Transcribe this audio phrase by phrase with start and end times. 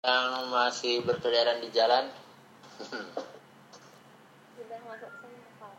[0.00, 2.08] yang masih berkeliaran di jalan
[4.56, 5.72] Sudah masuk semua Pak.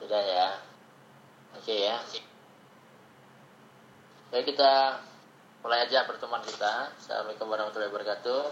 [0.00, 0.48] sudah ya
[1.52, 2.00] oke ya
[4.32, 4.96] baik kita
[5.60, 8.42] mulai aja pertemuan kita assalamualaikum warahmatullahi wabarakatuh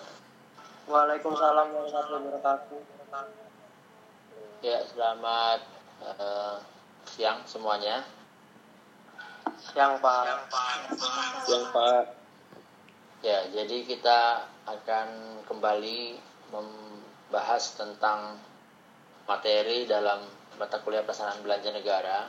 [0.92, 2.80] Waalaikumsalam warahmatullahi wabarakatuh.
[4.60, 5.60] ya selamat
[6.04, 6.54] eh,
[7.08, 8.04] siang semuanya
[9.72, 10.24] Siang Pak.
[11.48, 12.04] Siang Pak.
[13.24, 14.44] ya jadi kita
[14.76, 15.08] akan
[15.48, 16.00] kembali
[16.52, 18.36] membahas tentang
[19.24, 20.24] materi dalam
[20.56, 22.28] mata kuliah pelaksanaan belanja negara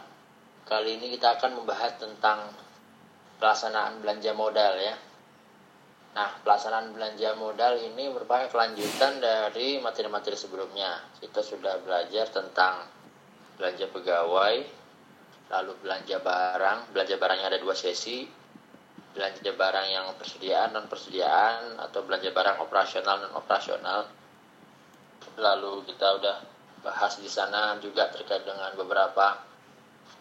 [0.67, 2.51] kali ini kita akan membahas tentang
[3.41, 4.95] pelaksanaan belanja modal ya
[6.09, 11.05] Nah, pelaksanaan belanja modal ini merupakan kelanjutan dari materi-materi sebelumnya.
[11.21, 12.89] Kita sudah belajar tentang
[13.61, 14.55] belanja pegawai,
[15.53, 16.79] lalu belanja barang.
[16.91, 18.25] Belanja barangnya ada dua sesi.
[19.19, 24.07] Belanja barang yang persediaan non persediaan atau belanja barang operasional non operasional.
[25.35, 26.37] Lalu kita udah
[26.79, 29.43] bahas di sana juga terkait dengan beberapa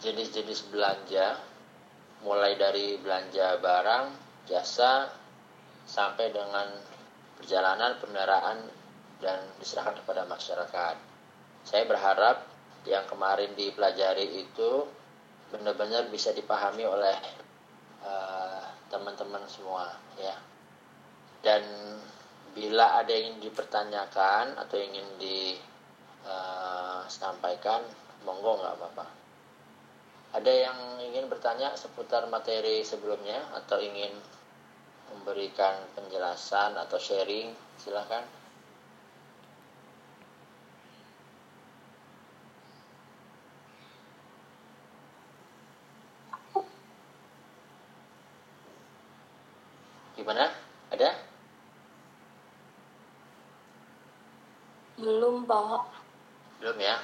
[0.03, 1.39] jenis-jenis belanja
[2.27, 4.05] mulai dari belanja barang,
[4.51, 5.07] jasa,
[5.87, 6.67] sampai dengan
[7.39, 8.67] perjalanan kendaraan
[9.23, 10.97] dan diserahkan kepada masyarakat.
[11.63, 12.43] Saya berharap
[12.83, 14.87] yang kemarin dipelajari itu
[15.55, 17.17] benar-benar bisa dipahami oleh
[18.05, 20.37] eh, teman-teman semua ya.
[21.45, 21.63] Dan
[22.53, 25.07] bila ada yang ingin dipertanyakan atau ingin
[27.07, 27.85] disampaikan,
[28.27, 29.07] monggo nggak apa-apa.
[30.35, 34.13] Ada yang ingin bertanya seputar materi sebelumnya atau ingin
[35.09, 38.21] memberikan penjelasan atau sharing silahkan
[50.29, 50.53] gimana?
[50.93, 51.09] Ada?
[55.01, 55.89] Belum Pak.
[56.61, 57.01] belum ya?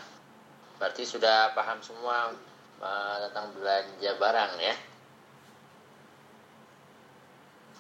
[0.77, 2.37] Berarti sudah paham semua
[2.85, 4.77] uh, tentang belanja barang ya?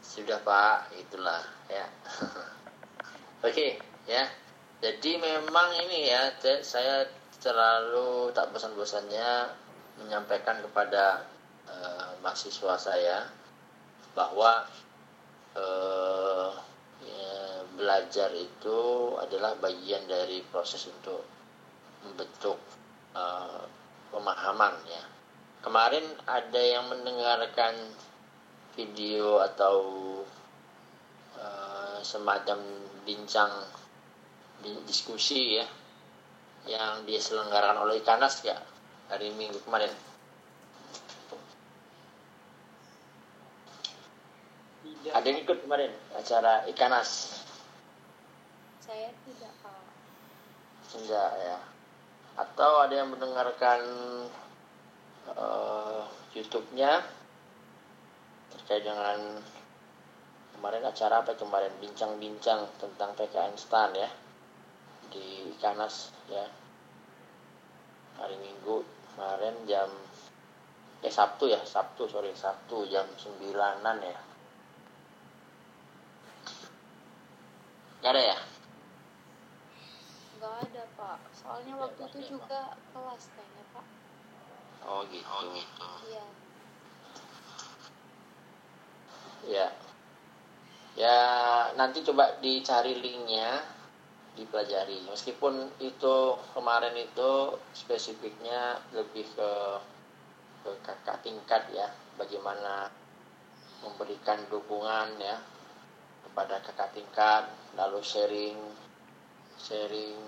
[0.00, 0.96] Sudah pak.
[0.96, 1.92] Itulah ya.
[3.44, 3.76] Oke
[4.08, 4.24] ya.
[4.80, 6.32] Jadi memang ini ya
[6.64, 7.04] saya
[7.36, 9.52] terlalu tak bosan-bosannya
[10.00, 11.28] menyampaikan kepada
[11.68, 13.28] eh, mahasiswa saya
[14.16, 14.64] bahwa
[15.54, 16.50] eh,
[17.06, 17.34] ya,
[17.74, 18.80] belajar itu
[19.18, 21.22] adalah bagian dari proses untuk
[22.04, 22.58] membentuk
[23.16, 23.64] eh,
[24.10, 25.02] pemahaman ya
[25.64, 27.74] kemarin ada yang mendengarkan
[28.76, 29.76] video atau
[31.40, 32.58] eh, semacam
[33.08, 33.50] bincang
[34.60, 35.66] di- diskusi ya
[36.64, 38.56] yang diselenggarakan oleh Ikanas ya
[39.12, 39.92] hari Minggu kemarin.
[45.12, 47.42] Ada yang ikut kemarin acara Ikanas
[48.80, 49.84] Saya tidak Pak.
[50.96, 51.58] Enggak ya.
[52.40, 53.80] Atau ada yang mendengarkan
[55.28, 57.04] eh, YouTube-nya
[58.56, 59.44] terkait dengan
[60.56, 61.72] kemarin acara apa kemarin?
[61.84, 64.08] Bincang-bincang tentang PKN STAN ya.
[65.12, 66.48] Di Kanas ya.
[68.20, 69.88] Hari Minggu kemarin jam
[71.04, 74.33] eh Sabtu ya Sabtu sorry Sabtu jam sembilanan ya
[78.04, 78.38] Gak ada ya
[80.36, 81.18] Enggak ada Pak.
[81.32, 83.86] Soalnya waktu itu juga kelas kayaknya Pak.
[84.84, 85.88] oh gitu, oh, gitu.
[86.12, 86.26] Iya.
[89.48, 89.68] Ya.
[91.00, 91.18] Ya,
[91.80, 93.64] nanti coba dicari linknya,
[94.36, 95.08] dipelajari.
[95.08, 96.16] Meskipun itu
[96.52, 99.50] kemarin itu spesifiknya lebih ke
[100.60, 101.88] ke kakak tingkat ya,
[102.20, 102.92] bagaimana
[103.80, 105.40] memberikan dukungan ya
[106.30, 107.44] kepada kakak tingkat,
[107.76, 108.58] lalu sharing
[109.60, 110.18] sharing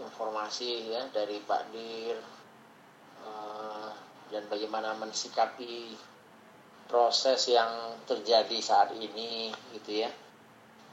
[0.00, 2.18] informasi ya dari Pak Dir
[3.24, 3.90] eh,
[4.32, 5.96] dan bagaimana mensikapi
[6.86, 10.10] proses yang terjadi saat ini gitu ya.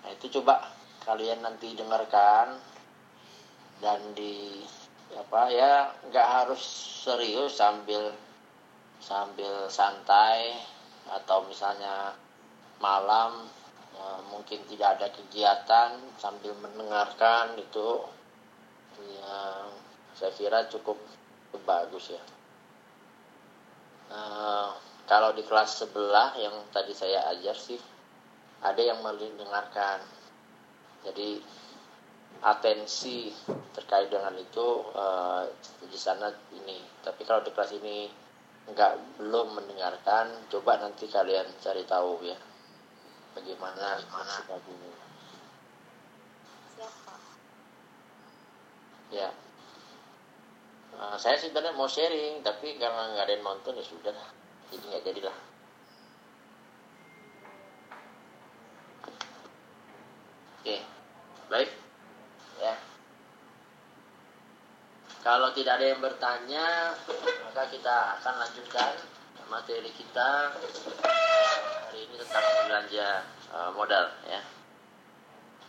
[0.03, 0.73] Nah itu coba
[1.05, 2.57] kalian nanti dengarkan
[3.83, 4.63] dan di
[5.13, 6.61] apa ya nggak harus
[7.05, 8.09] serius sambil
[8.97, 10.55] sambil santai
[11.05, 12.15] atau misalnya
[12.79, 13.45] malam
[13.93, 18.01] ya, mungkin tidak ada kegiatan sambil mendengarkan itu
[19.17, 19.69] ya
[20.13, 20.97] saya kira cukup
[21.65, 22.23] bagus ya.
[24.13, 24.77] Nah,
[25.09, 27.79] kalau di kelas sebelah yang tadi saya ajar sih
[28.61, 30.01] ada yang mendengarkan.
[31.03, 31.41] Jadi
[32.43, 33.31] atensi
[33.75, 35.43] terkait dengan itu eh,
[35.87, 36.79] di sana ini.
[37.01, 38.07] Tapi kalau di kelas ini
[38.63, 42.52] nggak belum mendengarkan coba nanti kalian cari tahu ya
[43.33, 44.89] bagaimana sikapmu
[49.13, 49.29] ya.
[50.93, 54.13] Nah, saya sih tadi mau sharing tapi karena nggak ada yang nonton ya sudah
[54.73, 55.37] jadi nggak jadilah.
[60.61, 60.77] Oke
[61.49, 61.69] baik.
[62.61, 62.73] Ya.
[65.21, 66.97] Kalau tidak ada yang bertanya
[67.45, 69.12] maka kita akan lanjutkan
[69.53, 73.21] materi kita hari ini tentang belanja
[73.53, 74.41] uh, modal ya.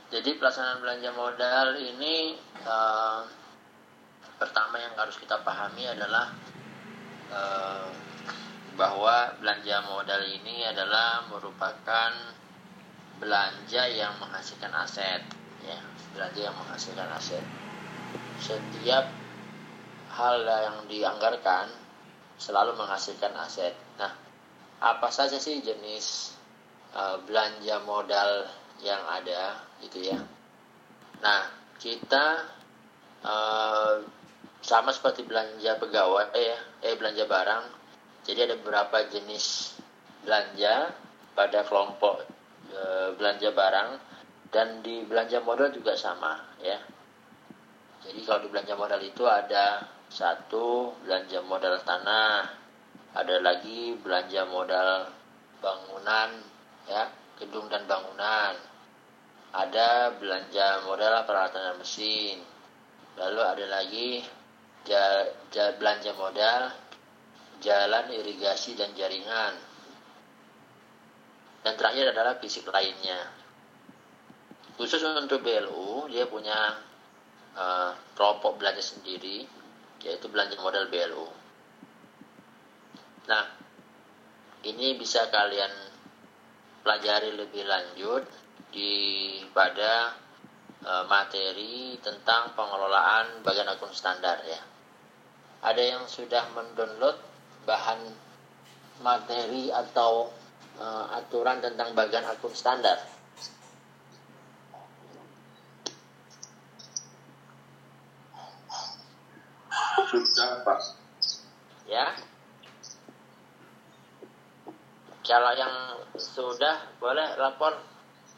[0.09, 2.33] Jadi pelaksanaan belanja modal ini
[2.65, 3.29] uh,
[4.41, 6.33] pertama yang harus kita pahami adalah
[7.29, 7.93] uh,
[8.73, 12.13] bahwa belanja modal ini adalah merupakan
[13.21, 15.21] belanja yang menghasilkan aset
[15.61, 15.77] ya.
[16.17, 17.45] Belanja yang menghasilkan aset.
[18.41, 19.13] Setiap
[20.09, 21.84] hal yang dianggarkan
[22.41, 24.13] selalu menghasilkan aset nah
[24.83, 26.37] apa saja sih jenis
[26.93, 28.49] uh, belanja modal
[28.83, 30.19] yang ada gitu ya
[31.23, 31.49] nah
[31.79, 32.49] kita
[33.23, 34.03] uh,
[34.65, 37.65] sama seperti belanja pegawai ya eh belanja barang
[38.25, 39.77] jadi ada beberapa jenis
[40.25, 40.97] belanja
[41.37, 42.25] pada kelompok
[42.73, 42.81] e,
[43.21, 43.89] belanja barang
[44.49, 46.81] dan di belanja modal juga sama ya.
[48.05, 49.85] Jadi kalau di belanja modal itu ada
[50.15, 52.47] satu belanja modal tanah,
[53.19, 55.11] ada lagi belanja modal
[55.59, 56.31] bangunan
[56.87, 57.11] ya,
[57.43, 58.55] gedung dan bangunan.
[59.55, 62.39] Ada belanja modal peralatan dan mesin.
[63.19, 64.23] Lalu ada lagi
[65.79, 66.63] belanja modal
[67.59, 69.55] jalan irigasi dan jaringan.
[71.67, 73.31] Dan terakhir adalah fisik lainnya.
[74.75, 76.83] Khusus untuk BLU, dia punya
[77.55, 79.47] uh, kelompok belanja sendiri,
[80.05, 81.27] yaitu belanja modal BLU.
[83.25, 83.45] Nah,
[84.69, 85.73] ini bisa kalian
[86.85, 88.29] pelajari lebih lanjut
[88.69, 90.13] di pada
[90.85, 94.61] uh, materi tentang pengelolaan bagian akun standar ya.
[95.65, 97.17] Ada yang sudah mendownload
[97.65, 98.05] bahan
[99.01, 100.29] materi atau
[100.77, 103.14] uh, aturan tentang bagian akun standar.
[110.11, 110.79] Sudah, Pak.
[111.89, 112.15] Ya.
[115.25, 115.75] Kalau yang
[116.21, 117.81] sudah boleh lapor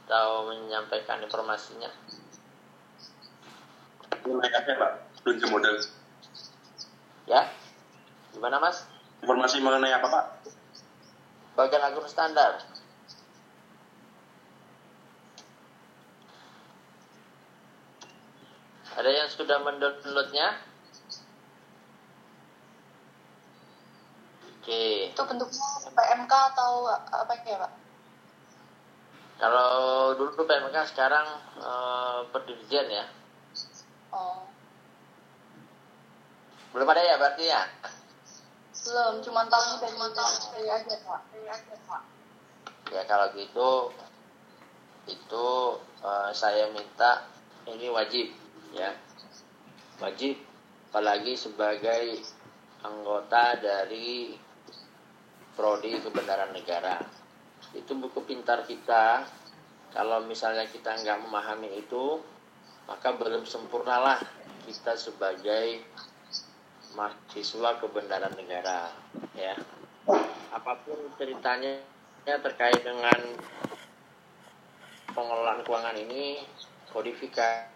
[0.07, 1.91] atau menyampaikan informasinya.
[4.23, 4.93] Ini Pak.
[5.27, 5.77] Belanja modal.
[7.27, 7.51] Ya.
[8.31, 8.87] Gimana, Mas?
[9.27, 10.25] Informasi mengenai apa Pak?
[11.59, 12.63] Bagian akun standar.
[18.97, 20.76] Ada yang sudah mendownloadnya?
[24.67, 25.15] Oke.
[25.15, 27.73] Itu bentuknya PMK atau apa ya Pak?
[29.39, 29.71] Kalau
[30.19, 31.23] dulu PMK sekarang
[32.35, 33.07] perdirjen ya.
[34.11, 34.43] Oh.
[36.75, 37.63] Belum ada ya berarti ya?
[38.91, 42.03] Belum, cuma tahu dari dari aja pak.
[42.91, 43.95] Ya kalau gitu
[45.07, 45.49] itu
[46.03, 47.23] uh, saya minta
[47.71, 48.35] ini wajib
[48.75, 48.91] ya
[50.03, 50.39] wajib
[50.91, 52.19] apalagi sebagai
[52.83, 54.35] anggota dari
[55.57, 57.01] prodi kebenaran negara.
[57.73, 59.25] Itu buku pintar kita.
[59.97, 62.21] Kalau misalnya kita nggak memahami itu
[62.87, 64.23] maka belum sempurnalah
[64.69, 65.83] kita sebagai
[66.95, 68.95] mahasiswa kebenaran negara
[69.35, 69.59] ya.
[70.55, 71.83] Apa pun ceritanya
[72.23, 73.19] ya, terkait dengan
[75.11, 76.45] pengelolaan keuangan ini
[76.95, 77.75] kodifikasi.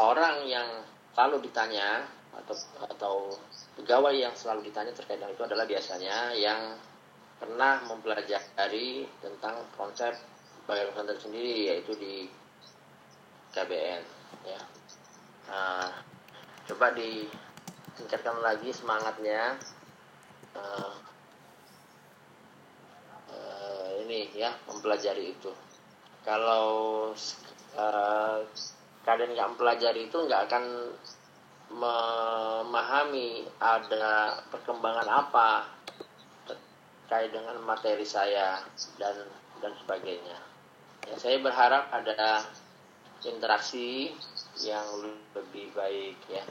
[0.00, 2.56] Orang yang selalu ditanya atau
[2.90, 3.14] atau
[3.78, 6.74] pegawai yang selalu ditanya terkait dengan itu adalah biasanya yang
[7.38, 10.14] pernah mempelajari tentang konsep
[10.66, 10.90] bayar
[11.22, 12.26] sendiri yaitu di
[13.54, 14.02] KBN
[14.42, 14.60] ya.
[15.46, 15.92] Nah,
[16.66, 19.54] coba ditingkatkan lagi semangatnya.
[20.54, 20.94] Uh,
[23.30, 25.52] uh, ini ya mempelajari itu.
[26.24, 27.10] Kalau
[27.76, 28.38] uh,
[29.04, 30.64] kalian nggak mempelajari itu nggak akan
[31.72, 35.68] memahami ada perkembangan apa
[36.48, 38.64] terkait dengan materi saya
[38.96, 39.16] dan
[39.60, 40.38] dan sebagainya.
[41.04, 42.44] Ya, saya berharap ada
[43.24, 44.12] interaksi
[44.64, 44.84] yang
[45.36, 46.44] lebih baik ya.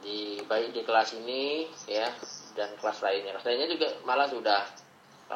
[0.00, 2.08] Di baik di kelas ini ya
[2.56, 3.36] dan kelas lainnya.
[3.36, 4.62] Kelas lainnya juga malah sudah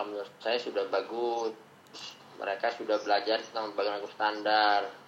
[0.05, 1.53] menurut saya sudah bagus.
[2.41, 5.00] Mereka sudah belajar tentang bagaimana standar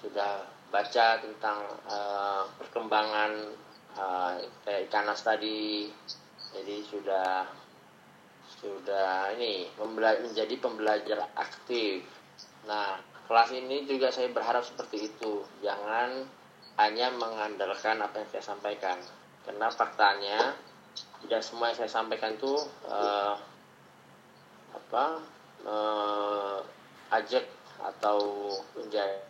[0.00, 3.32] sudah baca tentang uh, perkembangan
[3.96, 5.90] uh, kayak ikanas tadi
[6.50, 7.46] jadi sudah
[8.60, 12.02] sudah ini menjadi pembelajar aktif
[12.66, 12.98] nah
[13.30, 15.46] kelas ini juga saya berharap seperti itu.
[15.62, 16.26] Jangan
[16.82, 18.98] hanya mengandalkan apa yang saya sampaikan.
[19.46, 20.58] Karena faktanya
[21.22, 22.58] tidak semua yang saya sampaikan itu
[22.90, 23.38] uh,
[24.74, 25.22] apa
[25.62, 26.58] uh,
[27.14, 27.46] ajak
[27.78, 28.18] atau
[28.74, 29.22] menjadi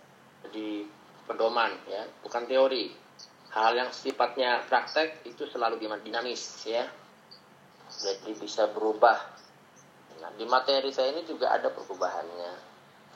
[1.29, 2.93] pedoman ya, bukan teori.
[3.51, 6.87] Hal yang sifatnya praktek itu selalu dinamis ya.
[7.91, 9.19] Jadi bisa berubah.
[10.23, 12.71] Nah, di materi saya ini juga ada perubahannya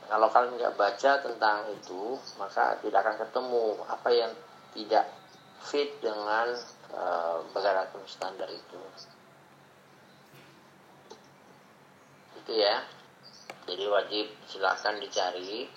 [0.08, 4.32] kalau kalian nggak baca tentang itu maka tidak akan ketemu apa yang
[4.76, 5.06] tidak
[5.64, 6.52] fit dengan
[6.92, 7.40] uh,
[8.04, 8.80] standar itu
[12.44, 12.84] itu ya
[13.64, 15.72] jadi wajib silahkan dicari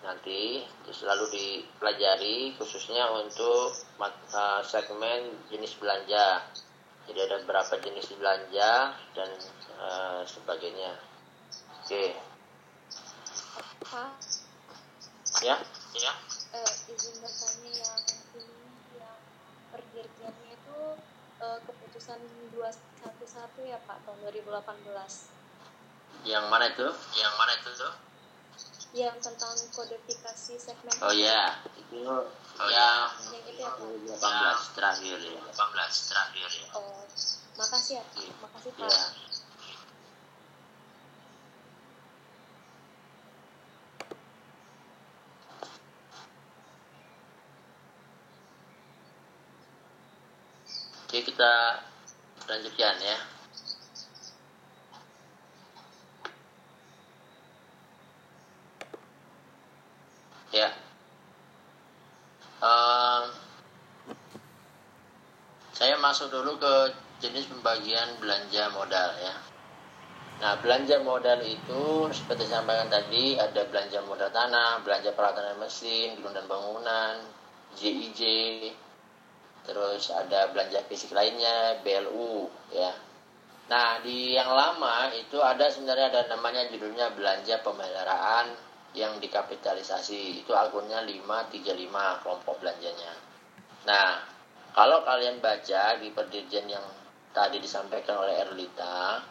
[0.00, 6.44] nanti itu selalu dipelajari khususnya untuk uh, segmen jenis belanja
[7.04, 9.30] jadi ada beberapa jenis belanja dan
[9.76, 10.96] uh, sebagainya
[11.84, 12.16] oke okay.
[13.90, 14.12] Pak.
[15.42, 15.58] Ya,
[15.98, 16.12] ya.
[16.54, 17.98] Uh, izin bertanya yang
[18.38, 18.70] ini
[19.02, 19.18] yang
[19.74, 20.80] perdirjennya itu
[21.42, 22.22] uh, keputusan
[22.54, 26.22] 211 ya Pak tahun 2018.
[26.22, 26.86] Yang mana itu?
[27.18, 28.09] Yang mana itu tuh?
[28.90, 30.96] Yang tentang kodifikasi segmen.
[30.98, 32.26] Oh ya, itu oh,
[32.66, 33.06] ya.
[33.30, 33.62] Yang itu
[34.02, 34.66] ya Pak.
[34.66, 35.40] 18 terakhir ya.
[35.46, 36.68] 18 terakhir ya.
[36.74, 37.06] Oh,
[37.54, 38.04] makasih ya.
[38.18, 38.32] Iya.
[38.42, 38.90] Makasih Pak.
[38.90, 39.04] Ya.
[51.06, 51.82] Oke, kita
[52.46, 52.94] lanjutkan.
[53.02, 53.18] Ya.
[62.60, 63.30] Um,
[65.72, 66.74] saya masuk dulu ke
[67.22, 69.34] jenis pembagian belanja modal ya.
[70.42, 76.34] Nah, belanja modal itu seperti sampaikan tadi ada belanja modal tanah, belanja peralatan mesin, gedung
[76.34, 77.14] dan bangunan,
[77.78, 78.20] JIJ,
[79.62, 82.90] terus ada belanja fisik lainnya BLU ya.
[83.70, 88.50] Nah di yang lama itu ada sebenarnya ada namanya judulnya belanja pemeliharaan
[88.98, 90.42] yang dikapitalisasi.
[90.42, 93.14] Itu akunnya 535 kelompok belanjanya.
[93.86, 94.39] Nah
[94.74, 96.84] kalau kalian baca di perdirjen yang
[97.30, 99.22] tadi disampaikan oleh Erlita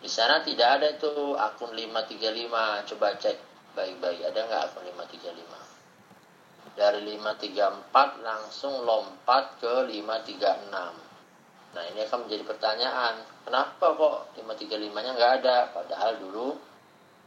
[0.00, 3.36] di sana tidak ada itu akun 535 coba cek
[3.72, 12.44] baik-baik ada nggak akun 535 dari 534 langsung lompat ke 536 nah ini akan menjadi
[12.44, 15.56] pertanyaan kenapa kok 535 nya nggak ada?
[15.70, 16.58] Padahal dulu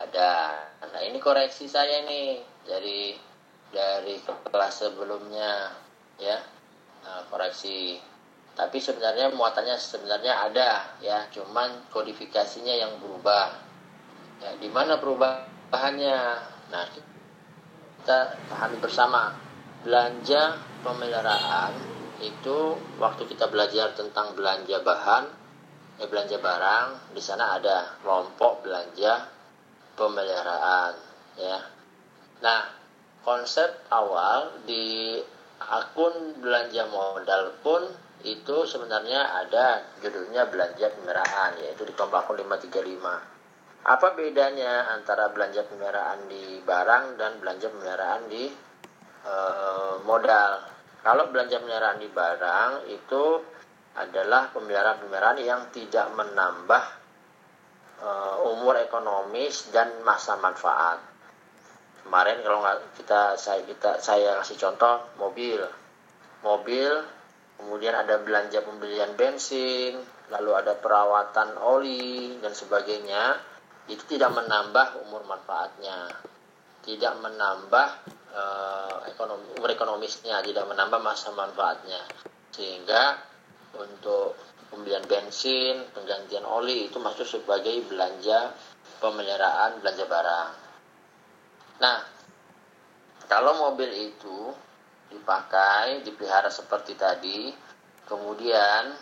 [0.03, 0.31] ada.
[0.83, 3.15] Nah ini koreksi saya nih dari
[3.71, 5.71] dari kelas sebelumnya
[6.19, 6.35] ya
[7.05, 7.99] nah, koreksi.
[8.55, 11.27] Tapi sebenarnya muatannya sebenarnya ada ya.
[11.31, 13.55] Cuman kodifikasinya yang berubah.
[14.43, 16.19] Ya di mana perubahannya?
[16.71, 19.31] Nah kita pahami bersama.
[19.79, 21.71] Belanja pemeliharaan
[22.19, 25.23] itu waktu kita belajar tentang belanja bahan
[25.99, 29.23] eh, belanja barang di sana ada kelompok belanja
[29.95, 30.93] pemeliharaan
[31.39, 31.59] ya.
[32.43, 32.61] Nah
[33.23, 35.19] konsep awal di
[35.59, 37.83] akun belanja modal pun
[38.23, 43.39] itu sebenarnya ada judulnya belanja pemeliharaan yaitu di kelompok akun 535
[43.79, 48.51] apa bedanya antara belanja pemeliharaan di barang dan belanja pemeliharaan di
[49.23, 49.35] e,
[50.03, 50.51] modal?
[50.99, 53.23] Kalau belanja pemeliharaan di barang itu
[53.95, 56.83] adalah pemeliharaan-pemeliharaan yang tidak menambah
[58.03, 58.09] e,
[58.51, 60.99] umur ekonomis dan masa manfaat.
[62.09, 65.61] Kemarin kalau nggak kita saya kita saya kasih contoh mobil,
[66.41, 66.89] mobil,
[67.61, 69.93] kemudian ada belanja pembelian bensin,
[70.33, 73.37] lalu ada perawatan oli dan sebagainya.
[73.85, 76.09] Itu tidak menambah umur manfaatnya,
[76.81, 77.87] tidak menambah
[78.33, 82.09] uh, ekonomi, umur ekonomisnya, tidak menambah masa manfaatnya,
[82.49, 83.21] sehingga
[83.77, 84.33] untuk
[84.73, 88.49] pembelian bensin, penggantian oli itu masuk sebagai belanja
[88.97, 90.49] pemeliharaan belanja barang.
[91.79, 92.03] Nah,
[93.31, 94.51] kalau mobil itu
[95.09, 97.55] dipakai, dipelihara seperti tadi,
[98.03, 98.93] kemudian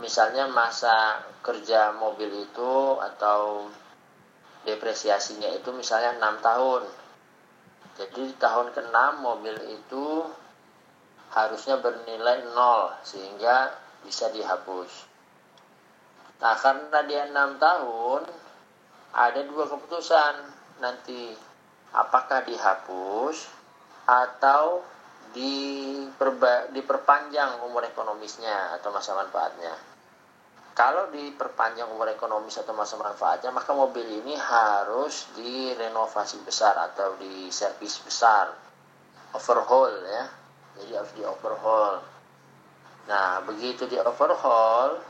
[0.00, 3.68] misalnya masa kerja mobil itu atau
[4.64, 6.82] depresiasinya itu misalnya 6 tahun.
[7.98, 10.24] Jadi tahun ke-6 mobil itu
[11.34, 13.74] harusnya bernilai 0 sehingga
[14.06, 14.90] bisa dihapus.
[16.38, 18.22] Nah karena dia 6 tahun
[19.12, 20.34] ada dua keputusan
[20.78, 21.47] nanti
[21.94, 23.48] apakah dihapus
[24.08, 24.82] atau
[25.32, 29.74] diperba, diperpanjang umur ekonomisnya atau masa manfaatnya.
[30.78, 37.50] kalau diperpanjang umur ekonomis atau masa manfaatnya maka mobil ini harus direnovasi besar atau di
[37.50, 38.54] servis besar.
[39.34, 40.24] Overhaul ya.
[40.78, 42.18] Jadi harus di overhaul
[43.08, 45.00] nah begitu di overhaul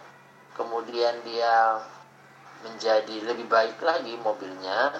[0.54, 1.82] kemudian dia
[2.62, 4.94] menjadi lebih baik lagi mobilnya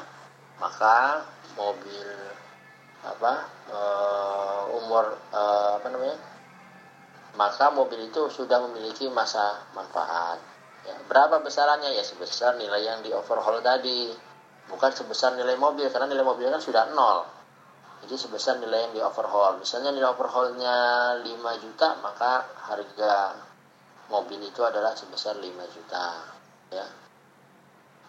[0.58, 1.22] maka
[1.58, 2.08] mobil
[3.02, 3.32] apa
[3.74, 6.18] uh, umur uh, apa namanya
[7.38, 10.42] maka mobil itu sudah memiliki masa manfaat.
[10.82, 11.94] Ya, berapa besarannya?
[11.94, 14.10] Ya sebesar nilai yang di overhaul tadi.
[14.66, 17.22] Bukan sebesar nilai mobil karena nilai mobil kan sudah nol.
[18.02, 19.54] Jadi sebesar nilai yang di overhaul.
[19.62, 20.76] Misalnya nilai overhaulnya
[21.22, 23.38] 5 juta maka harga
[24.10, 25.46] mobil itu adalah sebesar 5
[25.78, 26.04] juta
[26.74, 26.86] ya.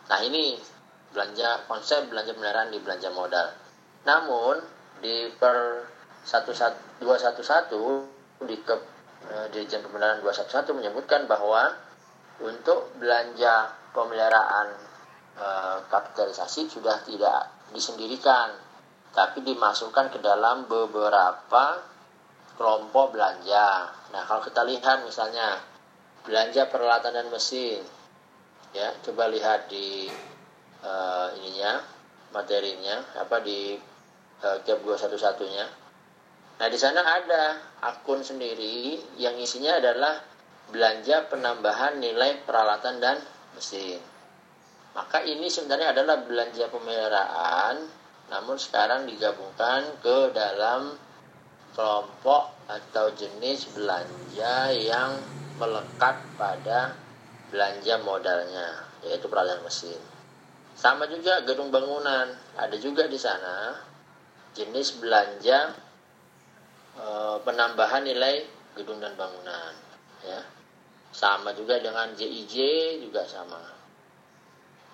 [0.09, 0.57] Nah ini
[1.13, 3.47] belanja konsep belanja pemeliharaan di belanja modal
[4.05, 4.61] namun
[4.99, 5.87] di per
[6.23, 8.75] 211 di ke
[9.27, 11.73] eh, Dirjen Pemeliharaan 211 menyebutkan bahwa
[12.39, 14.67] untuk belanja pemeliharaan
[15.39, 18.53] eh, kapitalisasi sudah tidak disendirikan
[19.09, 21.81] tapi dimasukkan ke dalam beberapa
[22.59, 23.89] kelompok belanja.
[24.13, 25.63] Nah, kalau kita lihat misalnya
[26.27, 27.81] belanja peralatan dan mesin
[28.75, 30.11] ya, coba lihat di
[30.83, 31.81] uh, ininya
[32.29, 33.75] materinya apa di
[34.43, 35.65] uh, cap 211-nya.
[36.59, 40.19] Nah, di sana ada akun sendiri yang isinya adalah
[40.69, 43.17] belanja penambahan nilai peralatan dan
[43.55, 43.99] mesin.
[44.91, 47.87] Maka ini sebenarnya adalah belanja pemeliharaan,
[48.27, 50.99] namun sekarang digabungkan ke dalam
[51.73, 55.15] kelompok atau jenis belanja yang
[55.55, 56.93] melekat pada
[57.49, 60.18] belanja modalnya, yaitu peralatan mesin.
[60.79, 63.75] Sama juga gedung bangunan, ada juga di sana
[64.55, 65.75] jenis belanja
[66.95, 67.05] e,
[67.43, 68.47] penambahan nilai
[68.79, 69.75] gedung dan bangunan,
[70.23, 70.39] ya.
[71.11, 72.55] Sama juga dengan JIJ
[73.03, 73.59] juga sama.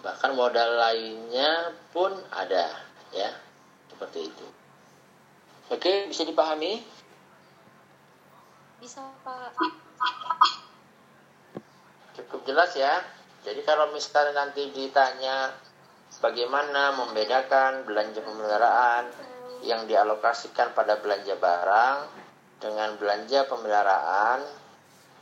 [0.01, 2.81] Bahkan modal lainnya pun ada,
[3.13, 3.29] ya.
[3.93, 4.47] Seperti itu.
[5.69, 6.81] Oke, bisa dipahami?
[8.81, 9.53] Bisa, Pak.
[12.17, 13.05] Cukup jelas ya.
[13.45, 15.53] Jadi kalau misalnya nanti ditanya
[16.23, 19.05] bagaimana membedakan belanja pemeliharaan
[19.65, 21.97] yang dialokasikan pada belanja barang
[22.61, 24.39] dengan belanja pemeliharaan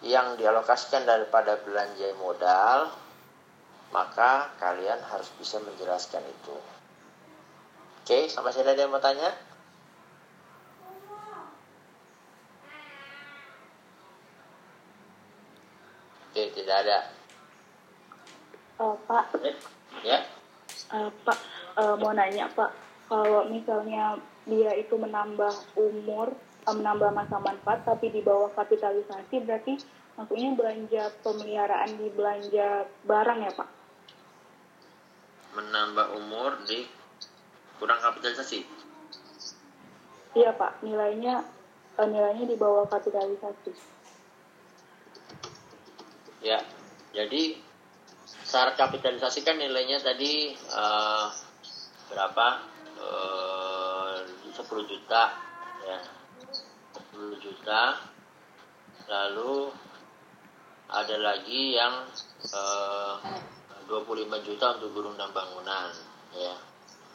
[0.03, 2.91] yang dialokasikan daripada belanja modal,
[3.95, 6.56] maka kalian harus bisa menjelaskan itu.
[8.03, 9.32] Oke, sampai sini ada yang mau tanya?
[16.34, 16.99] Oke, tidak ada.
[18.82, 19.39] Uh, Pak,
[20.03, 20.42] Ya.
[20.93, 21.39] Uh, Pak
[21.75, 22.71] uh, mau nanya Pak,
[23.10, 26.38] kalau misalnya dia itu menambah umur,
[26.69, 29.73] uh, menambah masa manfaat, tapi di bawah kapitalisasi, berarti
[30.13, 33.69] maksudnya belanja pemeliharaan di belanja barang ya Pak?
[35.58, 36.86] Menambah umur di
[37.82, 38.65] kurang kapitalisasi.
[40.34, 41.45] Iya Pak, nilainya
[41.97, 43.73] uh, nilainya di bawah kapitalisasi.
[46.43, 46.60] Ya,
[47.15, 47.56] jadi
[48.53, 51.25] syarat kapitalisasi kan nilainya tadi uh,
[52.13, 52.47] berapa?
[53.01, 54.21] Uh,
[54.53, 55.23] 10 juta
[55.89, 55.97] ya.
[57.17, 57.97] 10 juta.
[59.09, 59.73] Lalu
[60.93, 62.05] ada lagi yang
[62.53, 65.89] eh, uh, 25 juta untuk gunung dan bangunan
[66.37, 66.53] ya.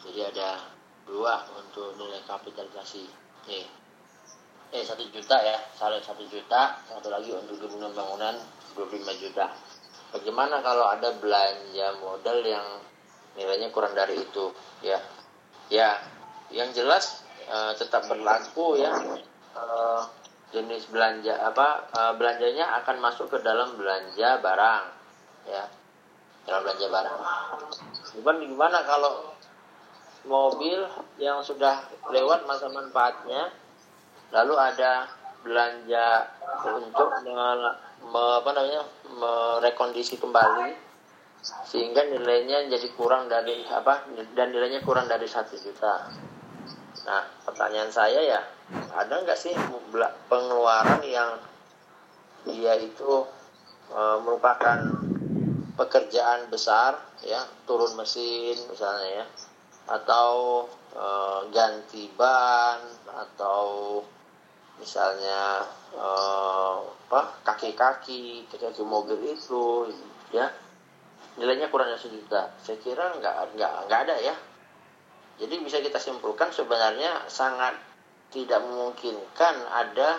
[0.03, 0.59] Jadi ada
[1.07, 3.07] dua untuk nilai kapitalisasi.
[3.47, 3.67] Nih.
[4.75, 8.35] Eh, satu juta ya, salah satu juta, satu lagi untuk dan bangunan
[8.77, 9.55] 25 juta.
[10.09, 12.65] Bagaimana kalau ada belanja modal yang
[13.37, 14.97] nilainya kurang dari itu, ya?
[15.69, 16.01] Ya,
[16.49, 18.93] yang jelas uh, tetap berlaku ya.
[19.53, 20.03] Uh,
[20.49, 24.85] jenis belanja apa uh, belanjanya akan masuk ke dalam belanja barang,
[25.45, 25.65] ya.
[26.49, 27.19] Dalam belanja barang.
[28.17, 29.37] Cuman gimana kalau
[30.25, 30.89] mobil
[31.21, 33.53] yang sudah lewat masa manfaatnya,
[34.33, 35.18] lalu ada
[35.49, 36.29] belanja
[36.69, 40.71] untuk me, apa namanya merekondisi kembali
[41.43, 44.05] sehingga nilainya jadi kurang dari apa
[44.37, 46.13] dan nilainya kurang dari satu juta.
[47.09, 48.41] Nah pertanyaan saya ya
[48.93, 49.55] ada nggak sih
[50.29, 51.41] pengeluaran yang
[52.45, 53.25] dia itu
[53.89, 54.79] e, merupakan
[55.79, 59.27] pekerjaan besar ya turun mesin misalnya ya
[59.89, 61.05] atau e,
[61.55, 64.01] ganti ban atau
[64.79, 66.79] misalnya uh,
[67.11, 69.91] apa kaki-kaki kaki-kaki mobil itu
[70.31, 70.47] ya
[71.39, 74.35] nilainya kurang dari sejuta saya kira nggak nggak nggak ada ya.
[75.39, 77.79] Jadi bisa kita simpulkan sebenarnya sangat
[78.35, 80.19] tidak memungkinkan ada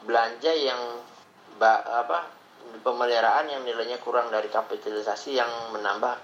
[0.00, 0.80] belanja yang
[1.60, 2.24] apa
[2.80, 6.16] pemeliharaan yang nilainya kurang dari kapitalisasi yang menambah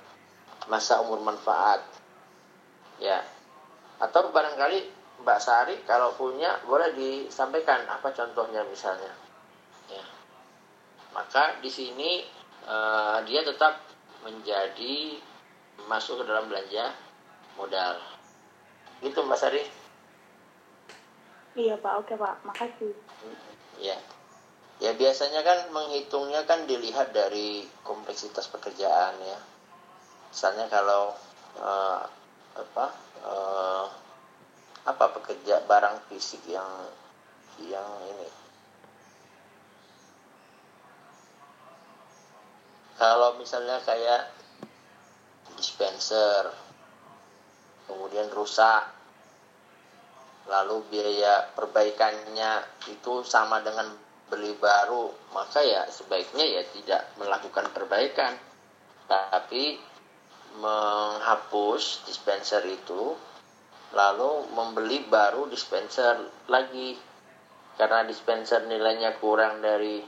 [0.72, 1.84] masa umur manfaat.
[2.96, 3.20] Ya.
[4.00, 4.95] Atau barangkali
[5.26, 9.10] Mbak Sari kalau punya boleh disampaikan apa contohnya misalnya.
[9.90, 10.06] Ya.
[11.10, 12.22] Maka di sini
[12.62, 13.82] uh, dia tetap
[14.22, 15.18] menjadi
[15.90, 16.94] masuk ke dalam belanja
[17.58, 17.98] modal.
[19.02, 19.66] Gitu Mbak Sari?
[21.58, 22.06] Iya Pak.
[22.06, 22.46] Oke Pak.
[22.46, 22.94] Makasih.
[23.82, 23.98] Ya.
[24.78, 29.42] Ya biasanya kan menghitungnya kan dilihat dari kompleksitas pekerjaan ya.
[30.30, 31.18] Misalnya kalau
[31.58, 32.06] uh,
[32.54, 32.86] apa
[33.26, 34.05] uh,
[34.86, 36.70] apa pekerja barang fisik yang
[37.66, 38.30] yang ini?
[42.96, 44.32] Kalau misalnya kayak
[45.58, 46.48] dispenser
[47.90, 48.88] kemudian rusak
[50.46, 53.90] lalu biaya perbaikannya itu sama dengan
[54.30, 58.38] beli baru maka ya sebaiknya ya tidak melakukan perbaikan.
[59.06, 59.78] Tapi
[60.56, 63.14] menghapus dispenser itu
[63.94, 66.96] lalu membeli baru dispenser lagi.
[67.76, 70.00] Karena dispenser nilainya kurang dari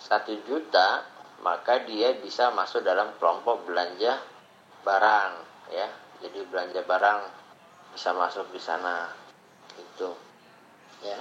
[0.00, 1.06] satu juta
[1.40, 4.18] maka dia bisa masuk dalam kelompok belanja
[4.82, 5.32] barang
[5.72, 5.88] ya.
[6.20, 7.20] Jadi belanja barang
[7.94, 9.08] bisa masuk di sana.
[9.78, 10.12] Itu
[11.06, 11.16] ya.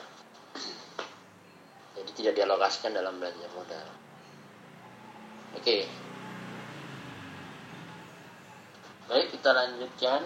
[1.95, 3.87] Jadi tidak dialokasikan dalam belanja modal.
[5.55, 5.87] Oke.
[9.09, 10.21] Baik kita lanjutkan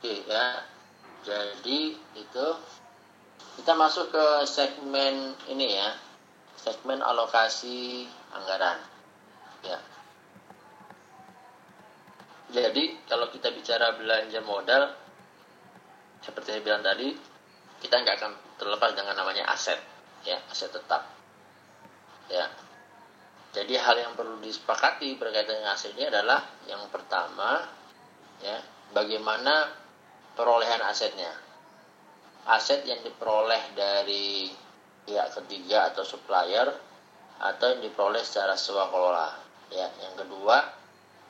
[0.27, 0.67] ya.
[1.21, 2.47] Jadi itu
[3.61, 5.95] kita masuk ke segmen ini ya.
[6.57, 8.77] Segmen alokasi anggaran
[9.65, 9.79] ya.
[12.51, 14.91] Jadi kalau kita bicara belanja modal
[16.21, 17.15] seperti saya bilang tadi
[17.81, 19.79] kita nggak akan terlepas dengan namanya aset
[20.27, 21.07] ya aset tetap
[22.29, 22.45] ya.
[23.51, 27.59] Jadi hal yang perlu disepakati berkaitan dengan aset ini adalah yang pertama
[28.39, 28.57] ya
[28.95, 29.71] bagaimana
[30.35, 31.31] perolehan asetnya
[32.47, 34.49] aset yang diperoleh dari
[35.05, 36.67] pihak ketiga atau supplier
[37.41, 39.33] atau yang diperoleh secara swakelola.
[39.71, 40.57] Ya, yang kedua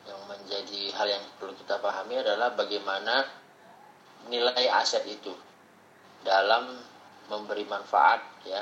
[0.09, 3.21] yang menjadi hal yang perlu kita pahami adalah bagaimana
[4.27, 5.33] nilai aset itu
[6.25, 6.73] dalam
[7.29, 8.61] memberi manfaat ya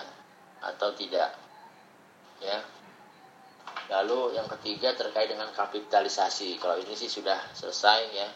[0.62, 1.32] atau tidak.
[2.43, 2.60] Ya.
[3.89, 6.62] Lalu yang ketiga terkait dengan kapitalisasi.
[6.62, 8.28] Kalau ini sih sudah selesai ya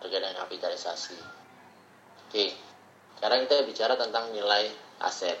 [0.00, 1.43] terkait dengan kapitalisasi.
[2.34, 2.50] Oke.
[3.14, 4.66] Sekarang kita bicara tentang nilai
[5.06, 5.38] aset.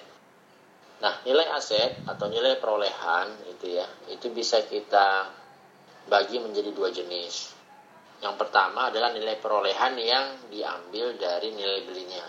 [1.02, 3.82] Nah, nilai aset atau nilai perolehan itu ya,
[4.14, 5.26] itu bisa kita
[6.06, 7.50] bagi menjadi dua jenis.
[8.22, 12.26] Yang pertama adalah nilai perolehan yang diambil dari nilai belinya.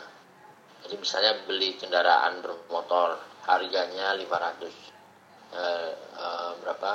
[0.82, 6.94] Jadi misalnya beli kendaraan bermotor harganya 500 eh, eh, berapa?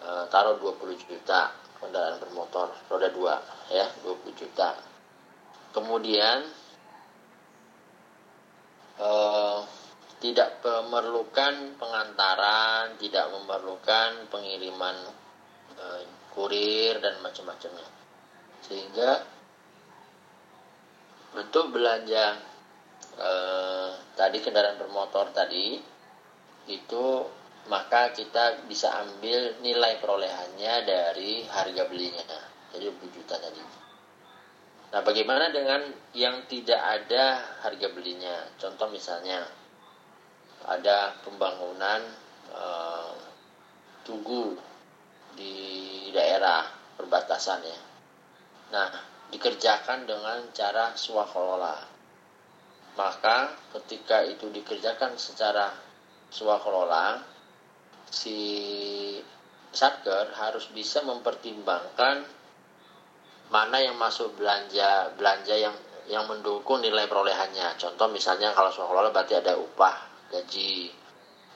[0.00, 4.80] Eh, taruh 20 juta kendaraan bermotor roda 2 ya, 20 juta.
[5.76, 6.59] Kemudian
[9.00, 9.58] eh,
[10.20, 14.96] tidak memerlukan pengantaran, tidak memerlukan pengiriman
[15.80, 16.02] eh,
[16.36, 17.88] kurir dan macam-macamnya.
[18.60, 19.10] Sehingga
[21.40, 22.36] untuk belanja
[23.16, 25.80] eh, tadi kendaraan bermotor tadi
[26.68, 27.04] itu
[27.68, 32.24] maka kita bisa ambil nilai perolehannya dari harga belinya.
[32.74, 33.79] Jadi 20 juta tadi.
[34.90, 35.86] Nah, bagaimana dengan
[36.18, 38.50] yang tidak ada harga belinya?
[38.58, 39.46] Contoh misalnya
[40.66, 42.02] ada pembangunan
[42.50, 43.14] uh,
[44.02, 44.58] tugu
[45.38, 45.54] di
[46.10, 46.66] daerah
[46.98, 47.80] perbatasan ya.
[48.74, 48.90] Nah,
[49.30, 51.86] dikerjakan dengan cara swakelola.
[52.98, 55.70] Maka ketika itu dikerjakan secara
[56.34, 57.22] swakelola,
[58.10, 58.38] si
[59.70, 62.26] satker harus bisa mempertimbangkan
[63.50, 65.74] mana yang masuk belanja belanja yang
[66.10, 67.78] yang mendukung nilai perolehannya.
[67.78, 69.94] Contoh misalnya kalau swakelola berarti ada upah
[70.30, 70.90] gaji,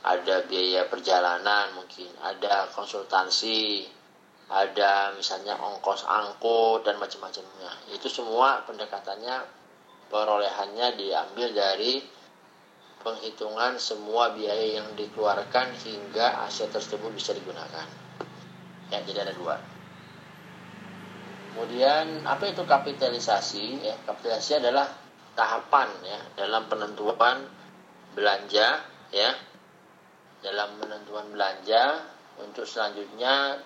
[0.07, 3.87] ada biaya perjalanan mungkin, ada konsultansi,
[4.51, 7.91] ada misalnya ongkos angkut dan macam-macamnya.
[7.91, 9.43] Itu semua pendekatannya
[10.11, 11.99] perolehannya diambil dari
[13.03, 17.87] penghitungan semua biaya yang dikeluarkan hingga aset tersebut bisa digunakan.
[18.95, 19.74] Ya, jadi ada dua.
[21.55, 23.87] Kemudian apa itu kapitalisasi?
[23.87, 24.91] Ya, kapitalisasi adalah
[25.39, 27.47] tahapan ya dalam penentuan
[28.19, 28.83] belanja
[29.15, 29.31] ya.
[30.43, 32.03] Dalam penentuan belanja
[32.43, 33.63] untuk selanjutnya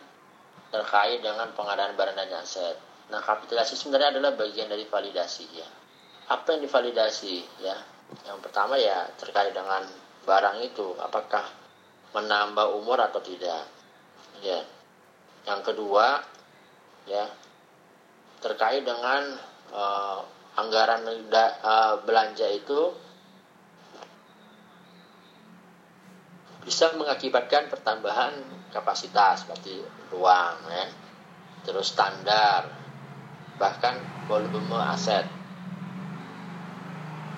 [0.68, 2.76] terkait dengan pengadaan barang dan aset.
[3.08, 5.68] Nah, kapitalisasi sebenarnya adalah bagian dari validasi ya.
[6.28, 7.76] Apa yang divalidasi ya?
[8.28, 9.80] Yang pertama ya terkait dengan
[10.28, 11.48] barang itu, apakah
[12.12, 13.64] menambah umur atau tidak.
[14.44, 14.60] Ya.
[15.48, 16.20] Yang kedua
[17.08, 17.47] ya
[18.38, 19.34] terkait dengan
[19.74, 20.22] uh,
[20.58, 22.94] anggaran uh, belanja itu
[26.62, 28.34] bisa mengakibatkan pertambahan
[28.70, 29.80] kapasitas seperti
[30.12, 30.86] ruang ya
[31.64, 32.78] terus standar
[33.58, 33.98] bahkan
[34.30, 35.26] volume aset.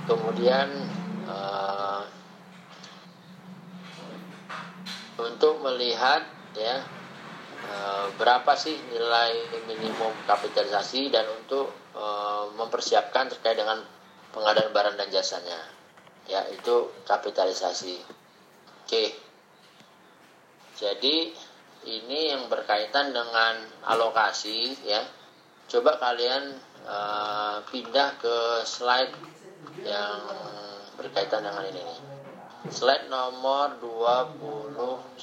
[0.04, 0.68] Kemudian
[1.24, 2.04] uh,
[5.16, 6.22] untuk melihat
[6.54, 6.84] ya
[8.20, 13.80] berapa sih nilai minimum kapitalisasi dan untuk uh, mempersiapkan terkait dengan
[14.36, 15.56] pengadaan barang dan jasanya?
[16.28, 17.96] Ya itu kapitalisasi.
[18.84, 19.16] Oke.
[20.76, 21.32] Jadi
[21.88, 23.56] ini yang berkaitan dengan
[23.88, 25.00] alokasi ya.
[25.70, 28.36] Coba kalian uh, pindah ke
[28.68, 29.16] slide
[29.80, 30.20] yang
[31.00, 31.84] berkaitan dengan ini.
[32.68, 35.16] Slide nomor 21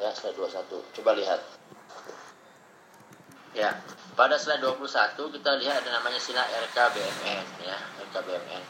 [0.00, 0.96] ya, slide 21.
[0.96, 1.40] Coba lihat.
[3.52, 3.76] Ya,
[4.16, 8.64] pada slide 21 kita lihat ada namanya sinar RKBMN ya, RKBMN.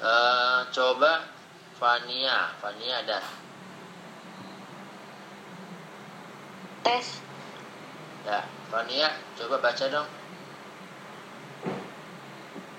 [0.00, 1.30] Uh, eh, coba
[1.78, 3.20] Fania, Fania ada.
[6.82, 7.06] Tes.
[8.26, 9.08] Ya, Fania,
[9.38, 10.08] coba baca dong.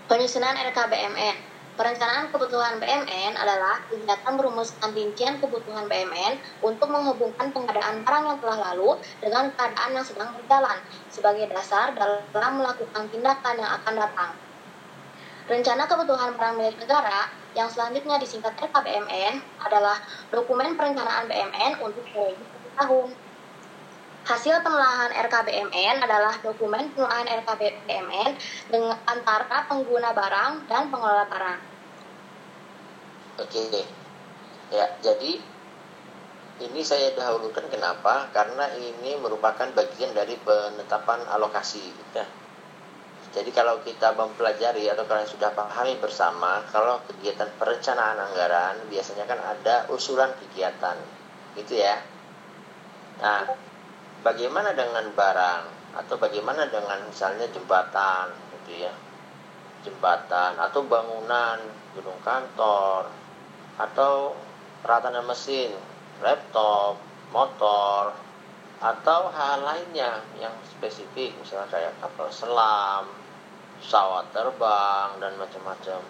[0.10, 8.26] Penyusunan RKBMN Perencanaan kebutuhan BMN adalah kegiatan merumuskan rincian kebutuhan BMN untuk menghubungkan pengadaan barang
[8.28, 13.94] yang telah lalu dengan keadaan yang sedang berjalan sebagai dasar dalam melakukan tindakan yang akan
[14.04, 14.32] datang.
[15.48, 19.96] Rencana kebutuhan barang milik negara yang selanjutnya disingkat RKBMN adalah
[20.28, 22.40] dokumen perencanaan BMN untuk periode
[22.76, 23.16] tahun.
[24.22, 28.32] Hasil penelaahan RKBMN adalah dokumen penelaahan RKBMN
[28.70, 31.60] dengan antara pengguna barang dan pengelola barang.
[33.42, 33.82] Oke,
[34.70, 35.42] ya jadi
[36.62, 38.30] ini saya dahulukan kenapa?
[38.30, 41.82] Karena ini merupakan bagian dari penetapan alokasi.
[42.14, 42.30] Ya.
[43.34, 49.42] Jadi kalau kita mempelajari atau kalian sudah pahami bersama, kalau kegiatan perencanaan anggaran biasanya kan
[49.42, 51.00] ada usulan kegiatan,
[51.58, 51.98] gitu ya.
[53.24, 53.71] Nah,
[54.26, 55.64] bagaimana dengan barang?
[55.92, 58.32] Atau bagaimana dengan misalnya jembatan
[58.64, 58.94] gitu ya?
[59.84, 61.60] Jembatan atau bangunan
[61.92, 63.12] gedung kantor
[63.76, 64.38] atau
[64.80, 65.74] peralatan mesin
[66.24, 66.96] laptop
[67.34, 68.16] motor
[68.82, 73.06] atau hal lainnya yang spesifik misalnya kayak kapal selam
[73.82, 76.02] pesawat terbang dan macam-macam.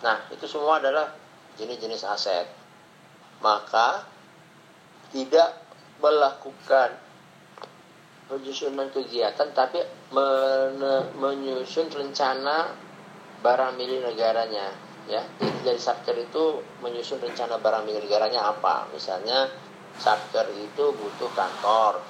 [0.00, 1.12] Nah itu semua adalah
[1.60, 2.48] jenis-jenis aset.
[3.44, 4.04] Maka
[5.12, 5.60] tidak
[6.00, 6.96] melakukan
[8.26, 9.78] penyusunan kegiatan tapi
[10.10, 10.82] men
[11.14, 12.74] menyusun rencana
[13.42, 14.74] barang milik negaranya
[15.06, 15.22] ya.
[15.38, 18.90] Jadi dari satker itu menyusun rencana barang milik negaranya apa?
[18.90, 19.46] Misalnya
[19.98, 22.02] satker itu butuh kantor.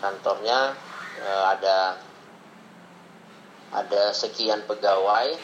[0.00, 0.74] Kantornya
[1.20, 1.78] e, ada
[3.72, 5.36] ada sekian pegawai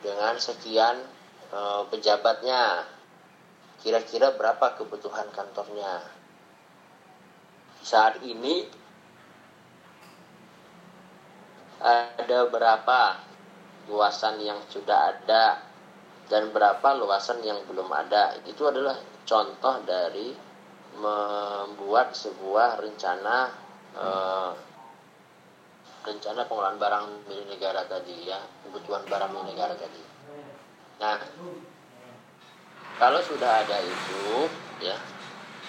[0.00, 1.02] dengan sekian
[1.50, 1.58] e,
[1.90, 2.86] pejabatnya.
[3.84, 6.00] Kira-kira berapa kebutuhan kantornya?
[7.84, 8.64] Saat ini
[11.84, 13.20] ada berapa
[13.92, 15.60] luasan yang sudah ada
[16.32, 18.40] dan berapa luasan yang belum ada?
[18.48, 18.96] Itu adalah
[19.28, 20.32] contoh dari
[20.96, 23.36] membuat sebuah rencana
[23.92, 24.52] eh,
[26.04, 30.02] rencana pengelolaan barang milik negara tadi ya kebutuhan barang milik negara tadi.
[31.04, 31.20] Nah
[32.96, 34.48] kalau sudah ada itu
[34.80, 34.96] ya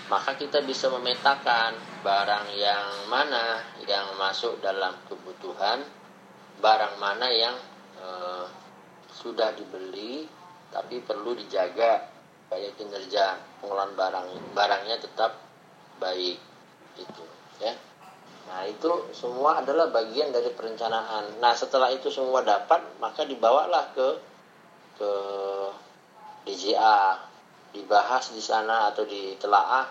[0.05, 1.73] maka kita bisa memetakan
[2.05, 5.81] barang yang mana yang masuk dalam kebutuhan
[6.65, 7.53] barang mana yang
[8.01, 8.49] uh,
[9.13, 10.25] sudah dibeli
[10.73, 12.09] tapi perlu dijaga
[12.45, 15.37] supaya kinerja pengelolaan barang barangnya tetap
[16.01, 16.41] baik
[16.97, 17.23] itu
[17.61, 17.73] ya.
[18.49, 21.37] Nah itu semua adalah bagian dari perencanaan.
[21.37, 24.07] Nah setelah itu semua dapat maka dibawalah ke
[24.97, 25.11] ke
[26.49, 27.21] DJA
[27.77, 29.85] dibahas di sana atau ditelaah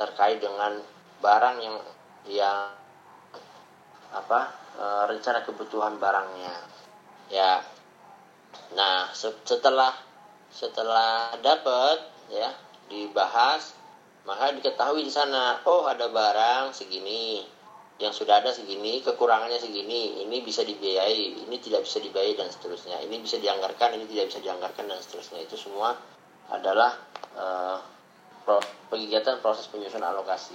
[0.00, 0.78] terkait dengan
[1.20, 1.76] barang yang
[2.28, 2.58] yang
[4.08, 6.54] apa e, rencana kebutuhan barangnya.
[7.28, 7.60] Ya.
[8.78, 9.92] Nah setelah
[10.48, 11.98] setelah dapat
[12.32, 12.48] ya
[12.88, 13.76] dibahas
[14.24, 17.44] maka diketahui di sana oh ada barang segini
[17.98, 23.02] yang sudah ada segini kekurangannya segini ini bisa dibiayai ini tidak bisa dibiayai dan seterusnya.
[23.02, 25.42] Ini bisa dianggarkan ini tidak bisa dianggarkan dan seterusnya.
[25.42, 25.98] Itu semua
[26.48, 26.94] adalah
[27.34, 27.82] uh,
[28.46, 28.62] pro,
[28.94, 30.54] kegiatan proses penyusunan alokasi.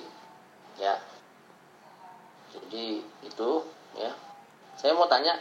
[0.79, 1.03] Ya.
[2.55, 3.49] Jadi itu
[3.97, 4.11] ya
[4.77, 5.37] saya mau tanya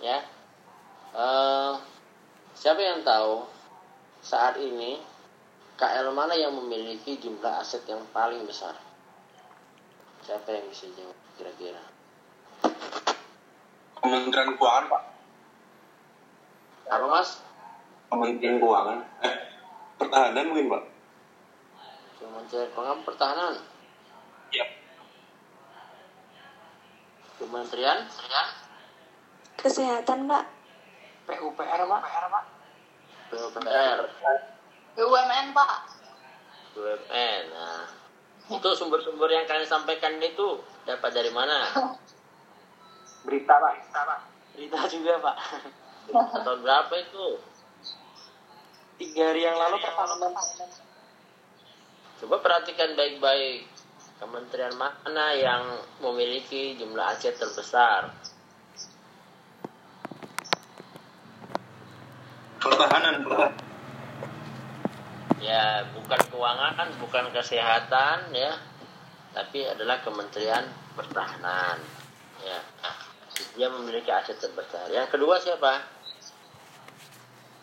[0.00, 0.18] ya
[1.14, 1.72] eh,
[2.56, 3.44] siapa yang tahu
[4.24, 5.00] saat ini
[5.74, 8.72] KL mana yang memiliki jumlah aset yang paling besar
[10.24, 11.82] siapa yang bisa jawab kira-kira
[14.04, 15.02] Kementerian Keuangan, Pak.
[16.92, 17.40] apa mas
[18.12, 19.00] Kementerian Keuangan.
[19.24, 19.34] Eh,
[19.96, 20.82] pertahanan mungkin, Pak.
[22.20, 23.54] Kementerian Keuangan Pertahanan
[24.52, 24.83] Iya.
[27.44, 28.08] Kementerian
[29.60, 30.44] Kesehatan, Kak.
[31.28, 32.44] PUPR, Pak.
[33.28, 33.98] PUPR
[34.94, 35.72] BUMN Pak.
[36.74, 37.84] BUMN nah
[38.44, 41.64] itu sumber-sumber yang kalian sampaikan itu dapat dari mana
[43.24, 44.20] Berita, Pak.
[44.52, 45.36] berita juga pak
[46.44, 47.26] tahun berapa itu
[48.94, 50.30] Tiga hari yang lalu pertahanan.
[52.20, 53.66] coba perhatikan baik-baik
[54.18, 55.62] kementerian mana yang
[55.98, 58.14] memiliki jumlah aset terbesar
[62.64, 63.52] Pertahanan, pertahanan.
[65.44, 68.56] ya bukan keuangan bukan kesehatan ya
[69.36, 70.64] tapi adalah kementerian
[70.96, 71.76] pertahanan
[72.40, 72.58] ya
[73.58, 75.94] dia memiliki aset terbesar yang kedua siapa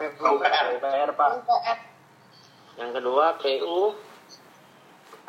[0.01, 0.81] PUPR.
[0.81, 1.31] PUPR, Pak.
[2.79, 3.93] Yang kedua PU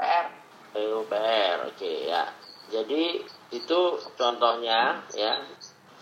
[0.01, 0.27] PR.
[0.73, 2.29] PUPR oke ya.
[2.73, 3.21] Jadi
[3.53, 3.81] itu
[4.17, 5.41] contohnya ya.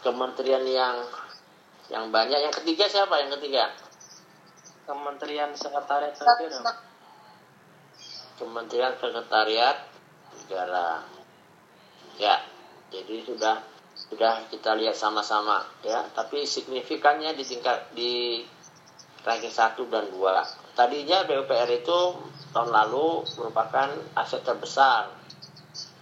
[0.01, 0.97] Kementerian yang
[1.93, 2.41] yang banyak.
[2.41, 3.21] Yang ketiga siapa?
[3.21, 3.69] Yang ketiga?
[4.89, 6.73] Kementerian Sekretariat Negara.
[8.41, 9.77] Kementerian Sekretariat
[10.33, 11.05] Negara.
[12.17, 12.41] Ya
[12.91, 13.61] jadi sudah
[13.95, 16.09] sudah kita lihat sama-sama ya.
[16.17, 18.41] Tapi signifikannya di tingkat di
[19.21, 22.01] ranking 1 dan 2 tadinya BUPR itu
[22.51, 25.11] tahun lalu merupakan aset terbesar.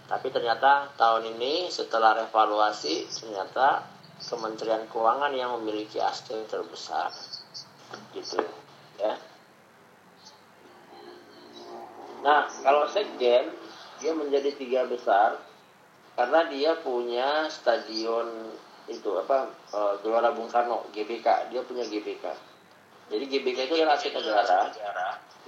[0.09, 3.85] Tapi ternyata tahun ini setelah revaluasi ternyata
[4.19, 7.13] Kementerian Keuangan yang memiliki aset terbesar.
[8.13, 8.41] Gitu
[8.97, 9.15] ya.
[12.19, 13.47] Nah, kalau sekjen
[13.99, 15.39] dia menjadi tiga besar
[16.19, 18.27] karena dia punya stadion
[18.89, 22.48] itu apa eh, Gelora Bung Karno GBK dia punya GBK.
[23.09, 24.59] Jadi GBK itu adalah aset negara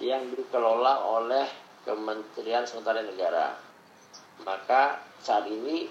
[0.01, 1.45] yang dikelola oleh
[1.85, 3.53] Kementerian Sekretariat Negara.
[4.41, 5.85] Maka saat ini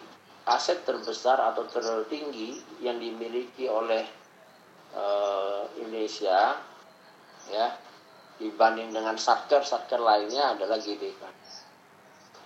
[0.50, 4.02] aset terbesar atau tertinggi yang dimiliki oleh
[4.98, 6.58] eh, Indonesia
[7.50, 7.66] ya
[8.42, 11.22] dibanding dengan satker-satker lainnya adalah GBK.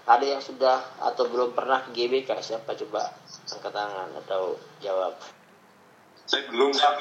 [0.04, 2.28] Ada yang sudah atau belum pernah ke GBK?
[2.44, 3.08] Siapa coba
[3.48, 5.16] angkat tangan atau jawab?
[6.24, 6.94] Saya belum, Pak.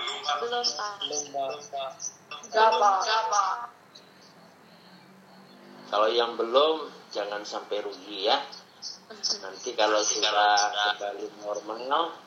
[0.44, 1.92] Belum Pak.
[2.52, 2.90] Berapa?
[5.94, 8.42] Kalau yang belum, jangan sampai rugi ya.
[9.46, 10.34] Nanti kalau sudah
[10.98, 12.18] kembali normal,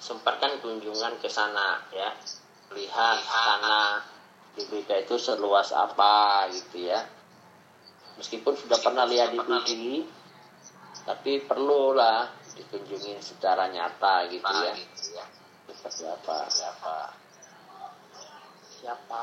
[0.00, 2.14] sempatkan kunjungan ke sana ya.
[2.72, 4.06] Lihat tanah
[4.56, 7.04] GBK itu seluas apa gitu ya.
[8.16, 9.82] Meskipun sudah pernah lihat di TV,
[11.04, 14.74] tapi perlulah dikunjungi secara nyata gitu ya.
[15.86, 16.36] Seperti apa?
[16.50, 16.96] Siapa?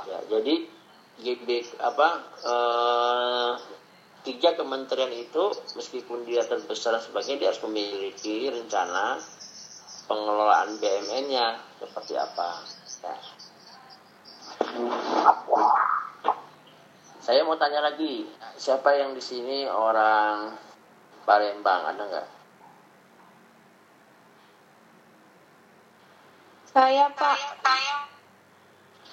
[0.07, 0.55] Ya, jadi
[1.19, 1.47] GB
[1.79, 2.09] apa
[2.43, 3.51] eh,
[4.23, 9.19] tiga kementerian itu meskipun dia terbesar sebagai dia harus memiliki rencana
[10.07, 12.63] pengelolaan BMN-nya seperti apa.
[13.03, 13.15] Ya.
[17.23, 20.55] Saya mau tanya lagi, siapa yang di sini orang
[21.23, 22.42] Palembang ada nggak?
[26.73, 27.37] Saya, Pak.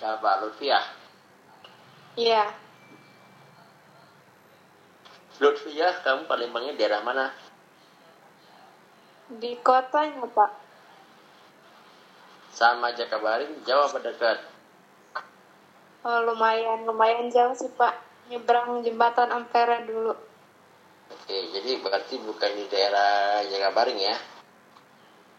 [0.00, 0.30] Siapa?
[0.40, 0.80] Lutfiah?
[2.16, 2.56] Iya.
[5.44, 7.28] Lutfiah, kamu Palembangnya daerah mana?
[9.28, 10.50] Di kotanya, Pak.
[12.56, 14.40] Sama Jakabaring, jauh apa dekat?
[16.00, 17.92] Oh, lumayan, lumayan jauh sih, Pak.
[18.32, 20.16] Nyebrang jembatan Ampera dulu.
[21.12, 24.16] Oke, jadi berarti bukan di daerah Jakabaring ya?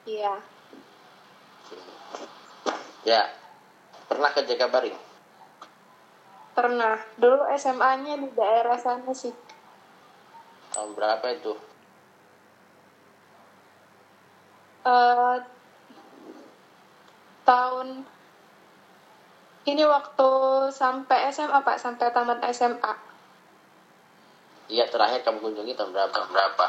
[0.05, 0.50] Iya.
[3.01, 3.33] Ya,
[4.05, 4.93] pernah ke Jakabaring?
[6.53, 7.01] Pernah.
[7.17, 9.33] Dulu SMA-nya di daerah sana sih.
[10.71, 11.57] Tahun berapa itu?
[14.85, 15.37] Eh,
[17.41, 18.05] tahun
[19.65, 20.29] ini waktu
[20.69, 21.81] sampai SMA, Pak.
[21.81, 22.93] Sampai tamat SMA.
[24.69, 26.13] Iya, terakhir kamu kunjungi tahun berapa?
[26.13, 26.67] Tahun berapa?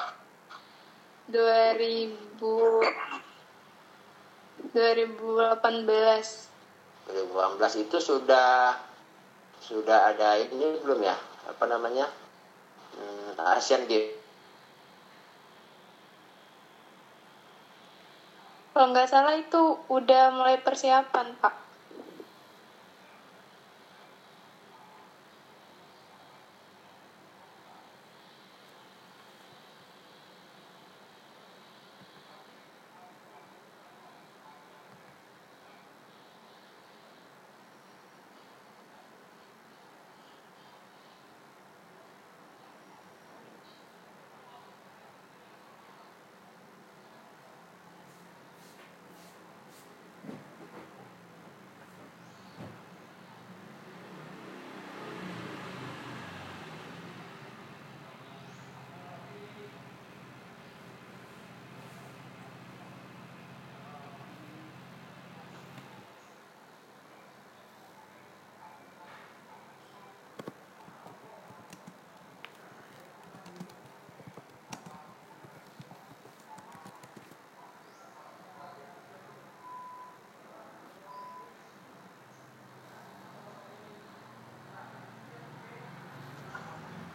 [1.29, 3.32] 2000
[4.73, 5.61] 2018.
[7.09, 8.81] 2018 itu sudah
[9.63, 11.17] sudah ada ini belum ya?
[11.49, 12.09] Apa namanya?
[12.97, 14.19] Hmm, Asian Games.
[18.73, 21.62] Kalau nggak salah itu udah mulai persiapan, Pak.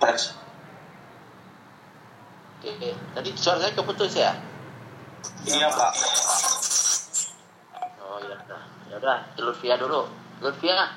[0.07, 0.31] Tes
[2.57, 4.31] Oke, tadi suara saya keputus ya?
[5.43, 5.91] iya pak
[7.99, 10.07] Oh ya udah, ya udah, Lutfia dulu.
[10.39, 10.95] Lutfia,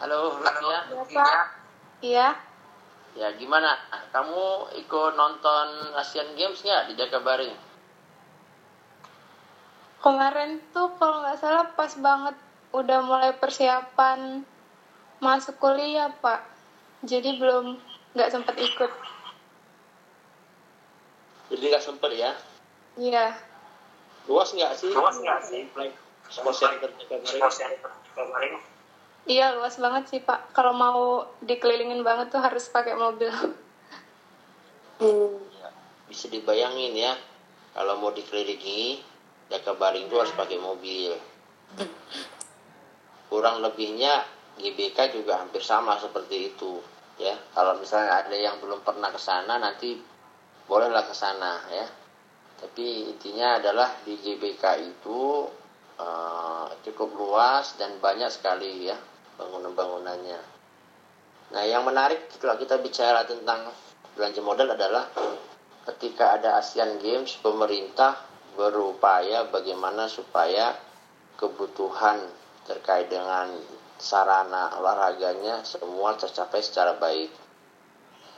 [0.00, 0.80] halo Lutfia.
[0.88, 1.34] Iya, Pak.
[2.00, 2.28] Iya.
[3.12, 3.76] Ya gimana?
[4.08, 7.52] Kamu ikut nonton Asian Games nggak di Jakabaring?
[10.00, 12.34] Kemarin tuh kalau nggak salah pas banget
[12.72, 14.42] udah mulai persiapan
[15.20, 16.40] masuk kuliah, Pak.
[17.04, 17.78] Jadi belum
[18.18, 18.90] nggak sempat ikut.
[21.54, 22.34] Jadi nggak sempet ya?
[22.98, 23.30] Iya.
[24.26, 24.90] Luas nggak sih?
[24.90, 25.70] Luas nggak sih?
[26.28, 28.58] Sports Center Jakabaring.
[29.24, 30.50] Iya, luas banget sih, Pak.
[30.50, 33.30] Kalau mau dikelilingin banget tuh harus pakai mobil.
[34.98, 35.70] Ya,
[36.10, 37.14] bisa dibayangin ya,
[37.70, 38.98] kalau mau dikelilingi,
[39.46, 41.14] Jakabaring itu harus pakai mobil.
[43.30, 44.26] Kurang lebihnya
[44.58, 46.82] GBK juga hampir sama seperti itu
[47.18, 47.34] ya.
[47.52, 49.98] Kalau misalnya ada yang belum pernah ke sana nanti
[50.64, 51.86] bolehlah ke sana ya.
[52.58, 55.46] Tapi intinya adalah di GBK itu
[55.98, 58.96] eh, cukup luas dan banyak sekali ya
[59.38, 60.40] bangunan-bangunannya.
[61.48, 63.72] Nah, yang menarik kalau kita bicara tentang
[64.12, 65.08] belanja modal adalah
[65.94, 68.20] ketika ada Asian Games, pemerintah
[68.58, 70.74] berupaya bagaimana supaya
[71.38, 72.18] kebutuhan
[72.66, 73.54] terkait dengan
[73.98, 77.28] sarana olahraganya semua tercapai secara baik.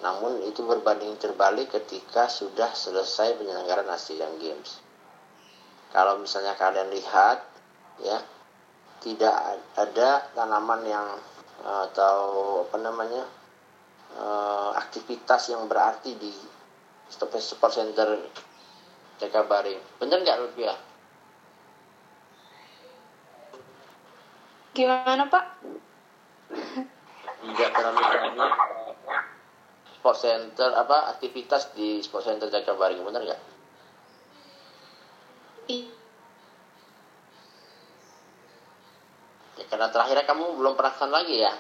[0.00, 4.80] Namun itu berbanding terbalik ketika sudah selesai penyelenggaraan Asian Games.
[5.92, 7.44] Kalau misalnya kalian lihat,
[8.00, 8.18] ya
[9.04, 11.06] tidak ada tanaman yang
[11.60, 12.18] eh, atau
[12.64, 13.24] apa namanya
[14.16, 16.32] eh, aktivitas yang berarti di
[17.12, 18.16] sport center
[19.20, 20.00] Jakabaring.
[20.00, 20.72] Bener nggak Lutfia?
[24.70, 25.44] Gimana, Pak?
[27.40, 28.52] Tidak terlalu banyak
[30.00, 33.40] sport center apa aktivitas di sport center Jakabaring bener nggak?
[35.68, 35.98] I-
[39.60, 41.52] Ya, karena terakhirnya kamu belum pernah ke sana lagi ya?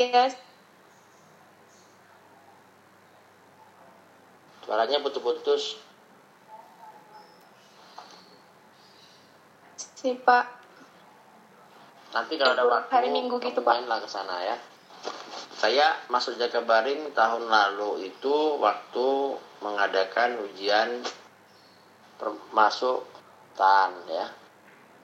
[0.00, 0.32] Iya,
[4.64, 5.87] Suaranya putus-putus.
[9.98, 10.46] Sih, Pak.
[12.14, 13.82] Nanti kalau ada waktu, hari Minggu gitu, Pak.
[13.82, 14.56] mainlah ke sana ya.
[15.58, 21.02] Saya masuk Jakabaring tahun lalu itu waktu mengadakan ujian
[22.54, 23.02] masuk
[23.58, 24.30] TAN ya.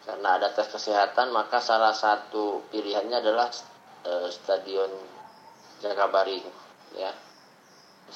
[0.06, 3.50] Karena ada tes kesehatan, maka salah satu pilihannya adalah
[4.06, 4.92] eh, Stadion
[5.82, 6.46] Jakabaring
[6.94, 7.10] ya.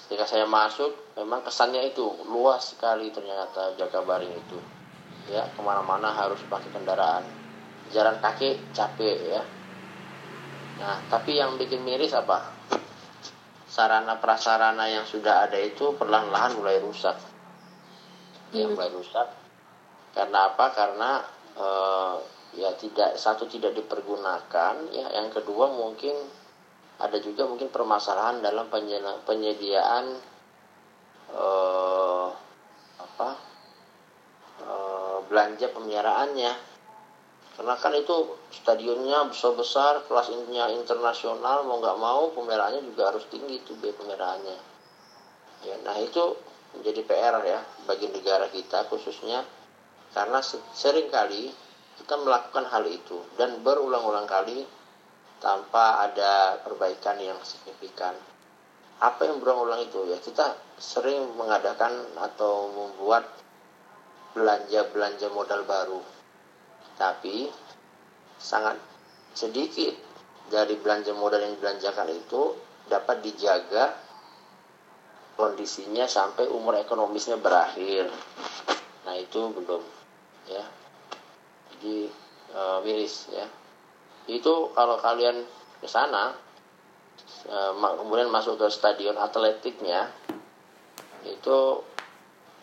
[0.07, 4.78] Ketika saya masuk, memang kesannya itu luas sekali ternyata Jakabaring itu.
[5.29, 7.25] Ya, ke mana-mana harus pakai kendaraan.
[7.93, 9.43] Jalan kaki capek ya.
[10.79, 12.55] Nah, tapi yang bikin miris apa?
[13.69, 17.19] Sarana prasarana yang sudah ada itu perlahan-lahan mulai rusak.
[18.55, 19.29] Ya, mulai rusak.
[20.17, 20.73] Karena apa?
[20.73, 21.21] Karena
[21.59, 22.17] eh,
[22.57, 25.07] ya tidak satu tidak dipergunakan, ya.
[25.13, 26.17] Yang kedua mungkin
[26.99, 28.73] ada juga mungkin permasalahan dalam
[29.27, 30.05] penyediaan
[31.35, 32.29] eh,
[32.99, 33.31] apa?
[34.63, 36.53] eh, belanja pemeliharaannya
[37.59, 38.17] karena kan itu
[38.55, 44.57] stadionnya besar besar kelasnya internasional mau nggak mau pemeliharaannya juga harus tinggi itu biaya pemeliharaannya
[45.67, 49.45] ya nah itu menjadi PR ya bagi negara kita khususnya.
[50.13, 51.53] Karena se- sering kali
[52.01, 54.65] kita melakukan hal itu dan berulang-ulang kali
[55.39, 58.17] tanpa ada perbaikan yang signifikan.
[58.99, 60.11] Apa yang berulang-ulang itu?
[60.11, 63.29] Ya kita sering mengadakan atau membuat
[64.39, 66.01] belanja-belanja modal baru.
[66.95, 67.51] Tapi
[68.39, 68.79] sangat
[69.35, 69.99] sedikit
[70.49, 72.55] dari belanja modal yang dibelanjakan itu
[72.89, 73.93] dapat dijaga
[75.39, 78.11] kondisinya sampai umur ekonomisnya berakhir.
[79.07, 79.83] Nah itu belum
[80.51, 80.65] ya.
[81.75, 82.11] Jadi
[82.51, 83.47] e, miris ya.
[84.27, 85.47] Itu kalau kalian
[85.79, 86.35] ke sana
[87.47, 87.57] e,
[88.03, 90.11] kemudian masuk ke stadion atletiknya
[91.23, 91.59] itu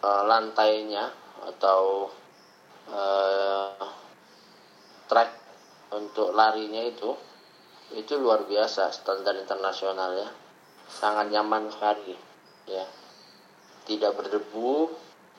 [0.04, 1.14] e, lantainya
[1.46, 2.10] atau
[2.90, 3.04] e,
[5.06, 5.32] track
[5.94, 7.14] untuk larinya itu
[7.94, 10.30] itu luar biasa standar internasional ya
[10.90, 12.14] sangat nyaman sekali
[12.70, 12.86] ya.
[13.86, 14.90] Tidak berdebu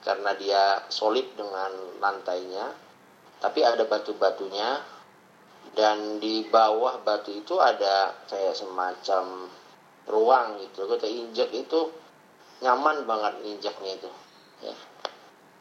[0.07, 2.71] karena dia solid dengan lantainya
[3.43, 4.95] tapi ada batu-batunya.
[5.77, 9.51] Dan di bawah batu itu ada kayak semacam
[10.09, 11.91] ruang gitu kita injak itu.
[12.65, 14.09] Nyaman banget injaknya itu
[14.65, 14.73] ya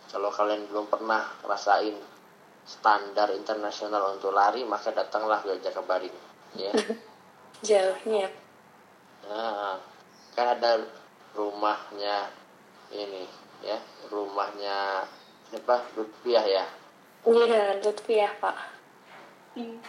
[0.10, 1.96] kalau kalian belum pernah rasain
[2.66, 6.14] standar internasional untuk lari maka datanglah ke Jakabaring
[6.58, 6.72] ya.
[7.68, 8.30] Jauhnya.
[9.30, 9.78] Nah
[10.36, 10.84] kan ada
[11.38, 12.30] rumahnya
[12.92, 13.24] ini
[13.64, 13.78] ya
[14.10, 15.06] rumahnya
[15.54, 16.66] apa Lutfiah ya?
[17.26, 18.58] Iya Lutfiah pak.
[19.56, 19.80] Hmm.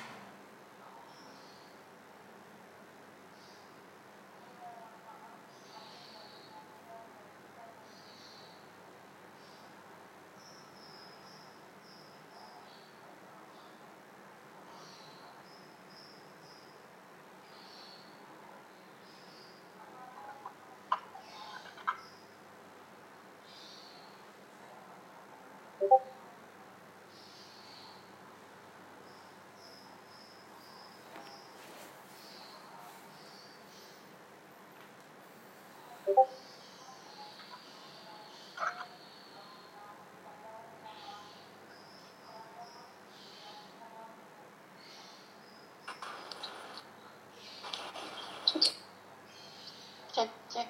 [50.16, 50.68] cek cek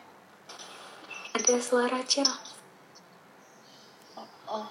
[1.46, 2.26] ada suara cil
[4.50, 4.66] oh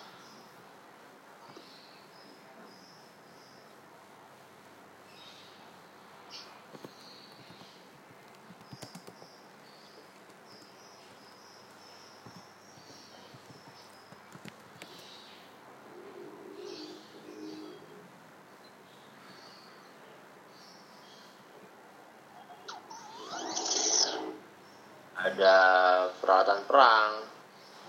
[25.15, 25.84] ada
[26.25, 27.21] peralatan perang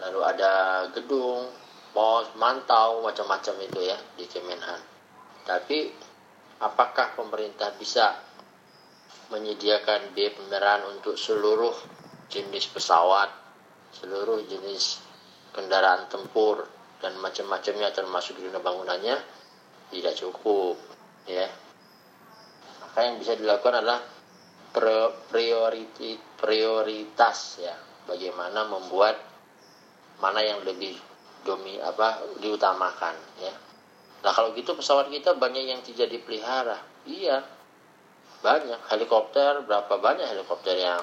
[0.05, 1.49] lalu ada gedung
[1.97, 4.76] pos mantau macam-macam itu ya di Kemenhan.
[5.49, 5.89] Tapi
[6.61, 8.12] apakah pemerintah bisa
[9.32, 11.72] menyediakan biaya pemeliharaan untuk seluruh
[12.28, 13.32] jenis pesawat
[13.97, 15.01] seluruh jenis
[15.57, 16.68] kendaraan tempur
[17.01, 19.16] dan macam-macamnya termasuk dunia bangunannya?
[19.89, 20.76] Tidak cukup
[21.24, 21.49] ya.
[22.84, 24.05] Maka yang bisa dilakukan adalah
[26.37, 29.19] prioritas ya bagaimana membuat
[30.23, 30.97] mana yang lebih
[31.45, 33.55] domi apa diutamakan ya.
[34.25, 36.83] Nah kalau gitu pesawat kita banyak yang tidak dipelihara.
[37.07, 37.45] Iya.
[38.43, 38.91] Banyak.
[38.91, 41.03] Helikopter berapa banyak helikopter yang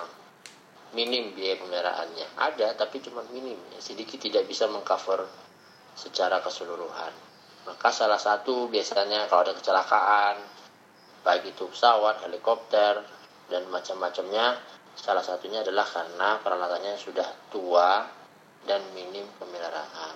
[0.91, 2.27] minim biaya pemeliharaannya?
[2.35, 3.79] Ada tapi cuma minim ya.
[3.79, 5.23] sedikit tidak bisa mengcover
[5.95, 7.13] secara keseluruhan.
[7.63, 10.35] Maka salah satu biasanya kalau ada kecelakaan
[11.23, 12.99] baik itu pesawat helikopter
[13.47, 14.59] dan macam-macamnya
[14.93, 18.05] salah satunya adalah karena peralatannya sudah tua
[18.65, 20.15] dan minim pemeliharaan.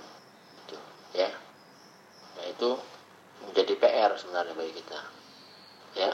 [0.65, 0.77] Itu
[1.17, 1.29] ya.
[2.37, 2.69] Nah itu
[3.47, 4.99] menjadi PR sebenarnya bagi kita
[5.97, 6.13] ya.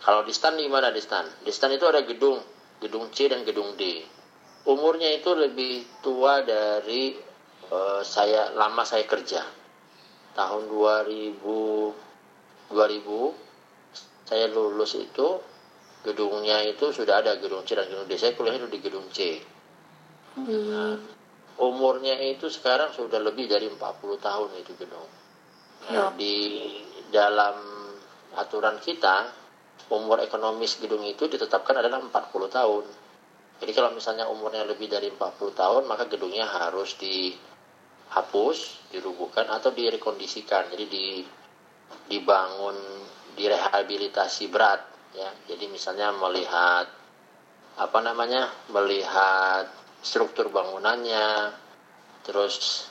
[0.00, 1.28] Kalau di stan gimana di stan?
[1.44, 2.40] Di stan itu ada gedung
[2.80, 4.00] gedung C dan gedung D.
[4.64, 7.12] Umurnya itu lebih tua dari
[7.68, 9.44] uh, saya lama saya kerja.
[10.32, 15.26] Tahun 2000 2000 saya lulus itu
[16.00, 18.16] gedungnya itu sudah ada gedung C dan gedung D.
[18.16, 19.40] Saya kuliah itu di gedung C.
[20.40, 20.96] Nah,
[21.60, 23.76] umurnya itu sekarang sudah lebih dari 40
[24.16, 25.08] tahun itu gedung.
[25.92, 26.36] Nah, di
[27.12, 27.56] dalam
[28.36, 29.28] aturan kita
[29.90, 32.84] umur ekonomis gedung itu ditetapkan adalah 40 tahun.
[33.60, 40.72] Jadi kalau misalnya umurnya lebih dari 40 tahun maka gedungnya harus dihapus, dirubuhkan atau direkondisikan.
[40.72, 41.06] Jadi di
[42.06, 42.78] dibangun
[43.34, 46.86] direhabilitasi berat ya jadi misalnya melihat
[47.80, 49.66] apa namanya melihat
[50.00, 51.54] struktur bangunannya
[52.22, 52.86] terus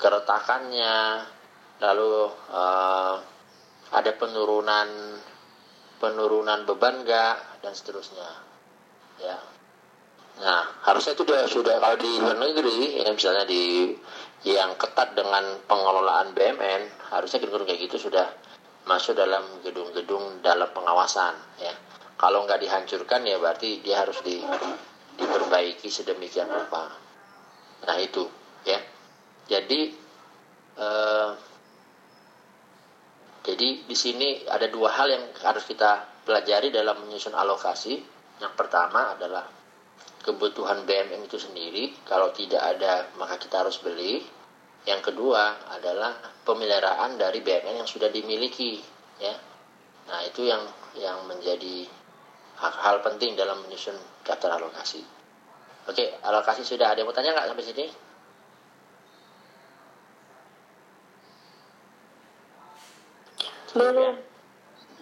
[0.00, 1.24] keretakannya
[1.80, 3.16] lalu uh,
[3.90, 4.88] ada penurunan
[6.00, 8.28] penurunan beban enggak dan seterusnya.
[9.20, 9.36] Ya.
[10.40, 13.92] Nah, harusnya itu sudah, sudah kalau di luar negeri, ya misalnya di
[14.48, 18.32] yang ketat dengan pengelolaan BMN, harusnya gedung-gedung kayak gitu sudah
[18.88, 21.74] masuk dalam gedung-gedung dalam pengawasan, ya.
[22.20, 24.40] Kalau nggak dihancurkan ya berarti dia harus di,
[25.16, 26.92] diperbaiki sedemikian rupa.
[27.88, 28.28] Nah itu,
[28.68, 28.76] ya.
[29.48, 29.80] Jadi,
[30.76, 31.30] eh,
[33.40, 37.96] jadi di sini ada dua hal yang harus kita pelajari dalam menyusun alokasi.
[38.40, 39.48] Yang pertama adalah
[40.20, 41.96] kebutuhan BMN itu sendiri.
[42.04, 44.20] Kalau tidak ada, maka kita harus beli.
[44.88, 48.80] Yang kedua adalah pemeliharaan dari BMN yang sudah dimiliki,
[49.20, 49.34] ya.
[50.08, 50.64] Nah, itu yang
[50.96, 51.84] yang menjadi
[52.60, 55.04] hal-hal penting dalam menyusun daftar alokasi.
[55.88, 57.86] Oke, alokasi sudah ada yang mau tanya nggak sampai sini?
[63.70, 64.14] Belum.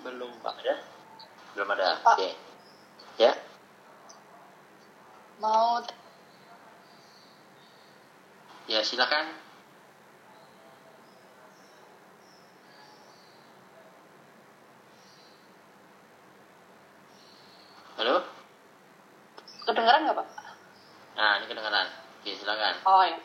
[0.04, 0.54] Belum, Pak.
[0.60, 0.74] Ada?
[1.56, 1.88] Belum ada.
[2.04, 2.16] Pak.
[2.20, 2.30] Oke.
[3.18, 3.32] Ya.
[5.40, 5.80] Mau
[8.68, 9.47] Ya, silakan.
[17.98, 18.22] Halo?
[19.66, 20.26] kedengeran nggak Pak?
[21.18, 21.86] Nah, ini kedengaran.
[22.22, 22.74] Oke, silakan.
[22.86, 23.18] Oh ya.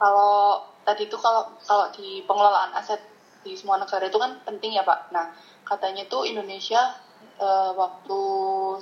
[0.00, 2.98] Kalau tadi itu kalau kalau di pengelolaan aset
[3.44, 5.12] di semua negara itu kan penting ya Pak.
[5.14, 5.26] Nah
[5.68, 6.90] katanya tuh Indonesia
[7.38, 8.20] eh, waktu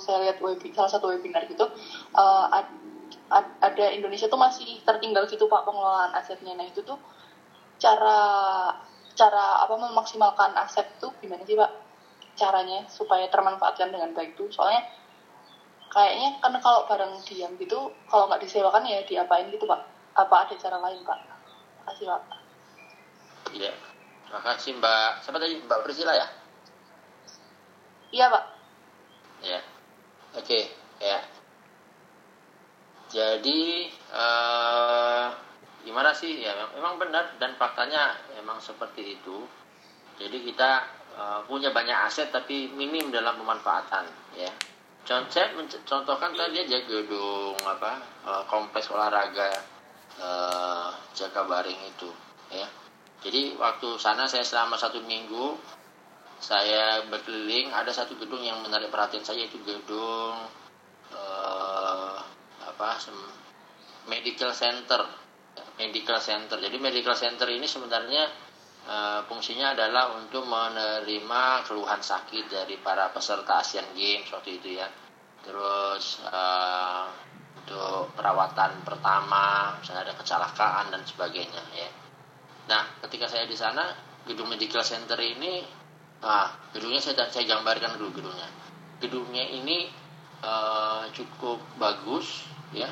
[0.01, 1.65] saya lihat webi, salah satu webinar gitu
[2.15, 2.77] eh, ad-
[3.29, 6.55] ad- ada Indonesia tuh masih tertinggal gitu Pak pengelolaan asetnya.
[6.57, 6.97] Nah itu tuh
[7.83, 8.19] cara
[9.19, 11.69] cara apa memaksimalkan aset tuh gimana sih Pak?
[12.41, 14.49] Caranya supaya termanfaatkan dengan baik tuh.
[14.49, 14.81] Soalnya
[15.93, 19.81] kayaknya kan kalau barang diam gitu kalau nggak disewakan ya diapain gitu Pak?
[20.17, 21.19] Apa ada cara lain Pak?
[21.85, 22.21] Makasih Pak.
[23.53, 23.75] Tidak.
[24.25, 25.11] Terima kasih Mbak.
[25.21, 25.55] Siapa tadi?
[25.61, 26.27] Mbak Priscila ya?
[28.09, 28.43] Iya Pak.
[29.45, 29.59] Ya.
[30.39, 30.59] Oke,
[30.97, 31.19] ya.
[33.11, 35.27] Jadi eh
[35.83, 36.41] gimana sih?
[36.41, 39.43] Ya mem- memang benar dan faktanya memang seperti itu.
[40.15, 44.49] Jadi kita eh, punya banyak aset tapi minim dalam pemanfaatan, ya.
[45.05, 49.53] Contoh contohkan tadi aja gedung apa eh, kompleks olahraga
[50.17, 52.09] eh, Jakabaring itu,
[52.49, 52.65] ya.
[53.21, 55.53] Jadi waktu sana saya selama satu minggu
[56.41, 60.49] saya berkeliling ada satu gedung yang menarik perhatian saya itu gedung
[61.13, 62.17] eh,
[62.65, 62.97] apa
[64.09, 65.05] medical center
[65.77, 68.25] medical center jadi medical center ini sebenarnya
[68.87, 74.87] eh, fungsinya adalah untuk menerima keluhan sakit dari para peserta Asian Games waktu itu ya.
[75.41, 77.05] Terus eh,
[77.61, 81.89] untuk perawatan pertama misalnya ada kecelakaan dan sebagainya ya.
[82.69, 83.89] Nah ketika saya di sana
[84.25, 85.81] gedung medical center ini
[86.21, 88.45] Nah, gedungnya saya, saya gambarkan dulu gedungnya.
[89.01, 89.89] Gedungnya ini
[90.45, 92.89] eh, cukup bagus, ya,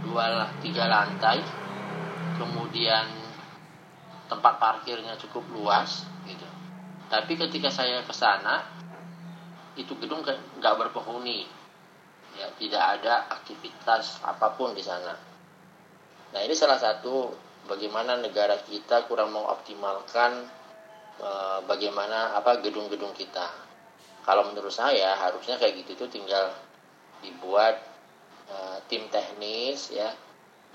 [0.00, 1.44] dua tiga lantai,
[2.40, 3.04] kemudian
[4.28, 6.46] tempat parkirnya cukup luas, gitu.
[7.08, 8.62] Tapi ketika saya ke sana,
[9.74, 11.48] itu gedung nggak berpenghuni,
[12.36, 15.16] ya, tidak ada aktivitas apa pun di sana.
[16.28, 17.32] Nah, ini salah satu
[17.64, 20.44] bagaimana negara kita kurang mengoptimalkan
[21.20, 23.48] eh, bagaimana apa gedung-gedung kita.
[24.28, 26.52] Kalau menurut saya harusnya kayak gitu tuh tinggal
[27.24, 27.80] dibuat
[28.52, 30.12] eh, tim teknis ya.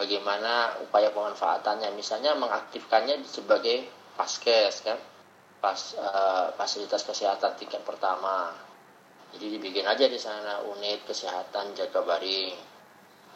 [0.03, 3.87] Bagaimana upaya pemanfaatannya, misalnya mengaktifkannya sebagai
[4.19, 4.99] paskes kan,
[5.63, 8.51] pas eh, fasilitas kesehatan tingkat pertama.
[9.31, 12.51] Jadi dibikin aja di sana unit kesehatan Jakabaring.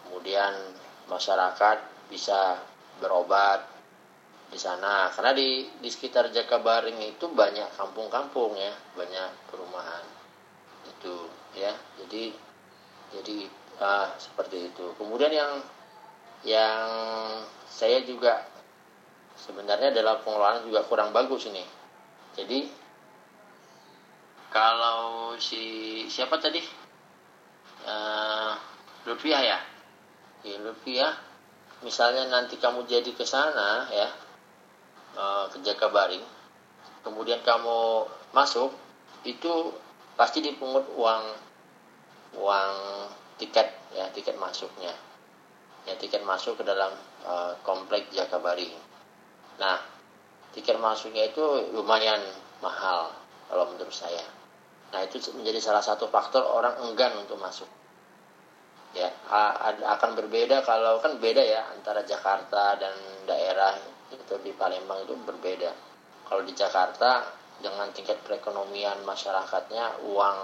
[0.03, 0.76] Kemudian
[1.07, 2.59] masyarakat bisa
[2.99, 3.63] berobat
[4.51, 5.07] di sana.
[5.15, 10.03] Karena di di sekitar Jakabaring itu banyak kampung-kampung ya banyak perumahan.
[10.84, 11.72] Itu ya.
[12.03, 12.36] Jadi
[13.15, 13.38] jadi
[13.80, 14.91] ah, seperti itu.
[14.99, 15.63] Kemudian yang
[16.46, 16.90] yang
[17.70, 18.46] saya juga
[19.38, 21.64] sebenarnya dalam pengelolaan juga kurang bagus ini.
[22.38, 22.70] Jadi
[24.54, 26.62] kalau si siapa tadi?
[27.88, 28.54] Uh,
[29.08, 29.60] Lutfiah ya?
[30.44, 31.28] Ya Lutfiah
[31.86, 34.10] misalnya nanti kamu jadi ke sana ya
[35.14, 36.26] eh, ke Jakabaring
[37.06, 38.74] kemudian kamu masuk
[39.22, 39.74] itu
[40.18, 41.24] pasti dipungut uang
[42.42, 42.74] uang
[43.38, 44.90] tiket ya tiket masuknya
[45.88, 46.92] ya tiket masuk ke dalam
[47.24, 48.76] eh, komplek Jakabaring.
[49.58, 49.80] Nah
[50.52, 52.20] tiket masuknya itu lumayan
[52.60, 53.16] mahal
[53.48, 54.24] kalau menurut saya.
[54.92, 57.68] Nah itu menjadi salah satu faktor orang enggan untuk masuk.
[58.96, 59.12] Ya
[59.98, 62.96] akan berbeda kalau kan beda ya antara Jakarta dan
[63.28, 63.76] daerah
[64.12, 65.72] itu di Palembang itu berbeda.
[66.28, 67.24] Kalau di Jakarta
[67.58, 70.38] dengan tingkat perekonomian masyarakatnya uang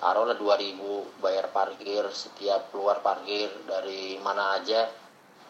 [0.00, 4.88] taruhlah 2000 bayar parkir setiap keluar parkir dari mana aja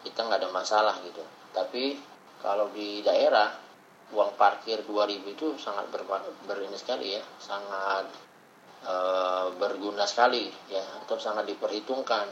[0.03, 1.23] kita nggak ada masalah gitu.
[1.55, 1.95] Tapi
[2.43, 3.47] kalau di daerah
[4.11, 6.03] uang parkir 2000 itu sangat ber,
[6.43, 8.11] berini sekali ya sangat
[8.83, 8.93] e,
[9.55, 12.27] berguna sekali ya atau sangat diperhitungkan.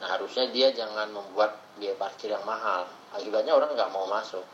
[0.00, 2.88] Nah harusnya dia jangan membuat biaya parkir yang mahal.
[3.12, 4.46] Akibatnya orang nggak mau masuk.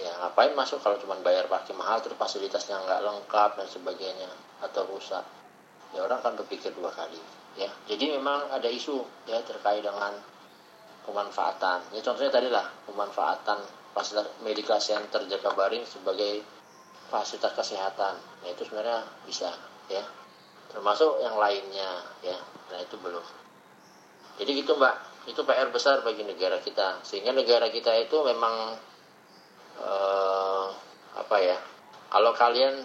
[0.00, 4.32] Ya ngapain masuk kalau cuma bayar parkir mahal terus fasilitasnya nggak lengkap dan sebagainya
[4.64, 5.43] atau rusak
[5.94, 7.18] ya orang akan berpikir dua kali
[7.54, 7.70] ya.
[7.86, 10.12] Jadi memang ada isu ya terkait dengan
[11.06, 11.94] pemanfaatan.
[11.94, 13.58] Ya contohnya tadi lah pemanfaatan
[13.94, 16.42] fasilitas medical center Jakabaring sebagai
[17.08, 18.18] fasilitas kesehatan.
[18.42, 19.54] Ya itu sebenarnya bisa
[19.86, 20.02] ya.
[20.74, 22.36] Termasuk yang lainnya ya.
[22.74, 23.22] Nah itu belum.
[24.42, 25.14] Jadi gitu mbak.
[25.24, 27.00] Itu PR besar bagi negara kita.
[27.06, 28.76] Sehingga negara kita itu memang
[29.80, 30.66] eh,
[31.14, 31.56] apa ya
[32.14, 32.78] kalau kalian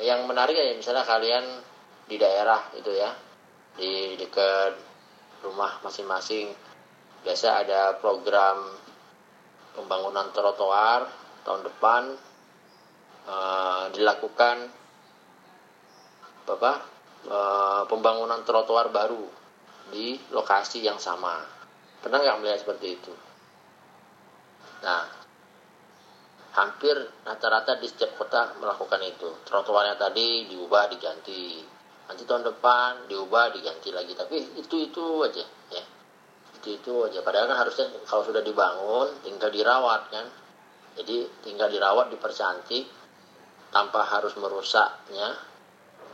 [0.00, 1.44] yang menarik ya misalnya kalian
[2.08, 3.10] di daerah itu ya
[3.76, 4.74] di dekat
[5.44, 6.52] rumah masing-masing
[7.24, 8.64] biasa ada program
[9.76, 11.06] pembangunan trotoar
[11.44, 12.02] tahun depan
[13.28, 14.56] uh, dilakukan
[16.50, 16.72] apa
[17.30, 19.22] uh, pembangunan trotoar baru
[19.94, 21.38] di lokasi yang sama.
[22.02, 23.14] Pernah nggak melihat seperti itu?
[24.82, 25.19] Nah
[26.50, 29.30] hampir rata-rata di setiap kota melakukan itu.
[29.46, 31.62] Trotoarnya tadi diubah diganti.
[32.10, 34.12] Nanti tahun depan diubah diganti lagi.
[34.18, 35.84] Tapi itu itu aja ya.
[36.58, 37.22] Itu itu aja.
[37.22, 40.26] Padahal kan harusnya kalau sudah dibangun tinggal dirawat kan.
[40.98, 42.90] Jadi tinggal dirawat dipercantik
[43.70, 45.38] tanpa harus merusaknya.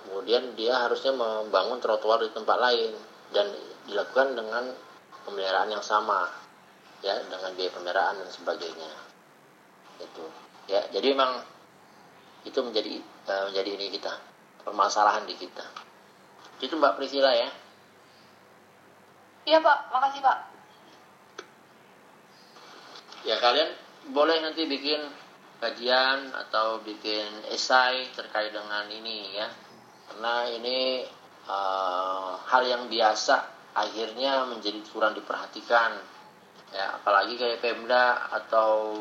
[0.06, 2.92] Kemudian dia harusnya membangun trotoar di tempat lain.
[3.32, 3.48] Dan
[3.88, 4.70] dilakukan dengan
[5.24, 6.28] pemeliharaan yang sama
[7.02, 9.05] ya dengan biaya pemeliharaan dan sebagainya
[10.00, 10.24] itu
[10.66, 11.42] ya jadi memang
[12.46, 14.14] itu menjadi uh, menjadi ini kita
[14.62, 15.66] permasalahan di kita.
[16.58, 17.50] Itu Mbak Priscila ya.
[19.46, 20.38] Iya Pak, makasih Pak.
[23.26, 23.74] ya kalian
[24.14, 25.02] boleh nanti bikin
[25.58, 29.50] kajian atau bikin esai terkait dengan ini ya.
[30.06, 31.02] Karena ini
[31.50, 33.36] uh, hal yang biasa
[33.74, 35.98] akhirnya menjadi kurang diperhatikan.
[36.70, 38.94] Ya apalagi kayak Pemda atau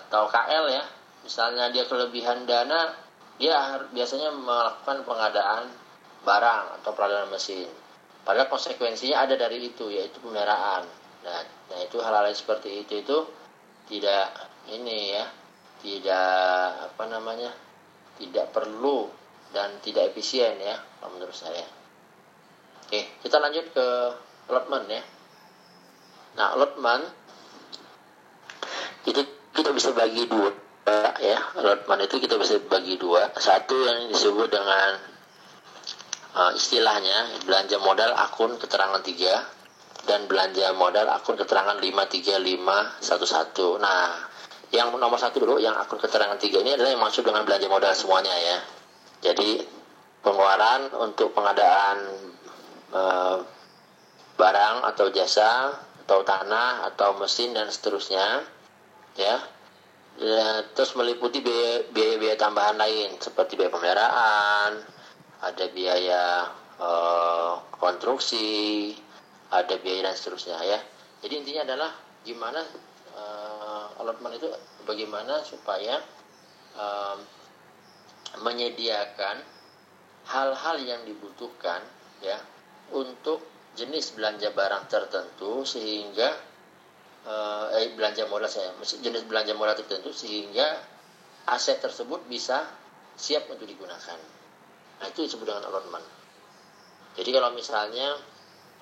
[0.00, 0.84] atau KL ya.
[1.22, 2.92] Misalnya dia kelebihan dana
[3.40, 5.70] dia biasanya melakukan pengadaan
[6.22, 7.66] barang atau peralatan mesin.
[8.22, 10.86] Padahal konsekuensinya ada dari itu yaitu pemeliharaan.
[11.26, 13.18] Nah, nah itu hal-hal seperti itu itu
[13.90, 14.30] tidak
[14.70, 15.26] ini ya
[15.82, 17.50] tidak apa namanya
[18.18, 19.10] tidak perlu
[19.50, 21.66] dan tidak efisien ya menurut saya.
[22.86, 23.86] Oke kita lanjut ke
[24.46, 25.02] allotment ya.
[26.38, 27.10] Nah allotment
[29.02, 29.22] itu
[29.74, 30.52] bisa bagi dua
[31.22, 31.38] ya.
[31.58, 33.30] Allotment itu kita bisa bagi dua.
[33.38, 34.98] Satu yang disebut dengan
[36.36, 39.44] uh, istilahnya belanja modal akun keterangan tiga
[40.02, 44.18] dan belanja modal akun keterangan 53511 nah
[44.74, 47.92] yang nomor satu dulu yang akun keterangan tiga ini adalah yang masuk dengan belanja modal
[47.92, 48.58] semuanya ya.
[49.22, 49.62] Jadi
[50.24, 52.08] pengeluaran untuk pengadaan
[52.90, 53.36] uh,
[54.40, 58.48] barang atau jasa atau tanah atau mesin dan seterusnya
[59.14, 59.44] ya,
[60.20, 64.72] ya terus meliputi biaya, biaya biaya tambahan lain seperti biaya pemeliharaan
[65.42, 66.22] ada biaya
[66.78, 68.92] uh, konstruksi
[69.52, 70.80] ada biaya dan seterusnya ya.
[71.22, 71.90] Jadi intinya adalah
[72.24, 72.60] gimana
[73.14, 74.48] uh, allotment itu
[74.88, 76.00] bagaimana supaya
[76.78, 77.16] uh,
[78.40, 79.44] menyediakan
[80.30, 81.82] hal-hal yang dibutuhkan
[82.24, 82.38] ya
[82.94, 83.42] untuk
[83.74, 86.32] jenis belanja barang tertentu sehingga
[87.26, 90.80] eh, belanja modal saya jenis belanja modal tertentu sehingga
[91.46, 92.66] aset tersebut bisa
[93.18, 94.18] siap untuk digunakan.
[94.98, 96.06] Nah itu disebut dengan allotment.
[97.18, 98.16] Jadi kalau misalnya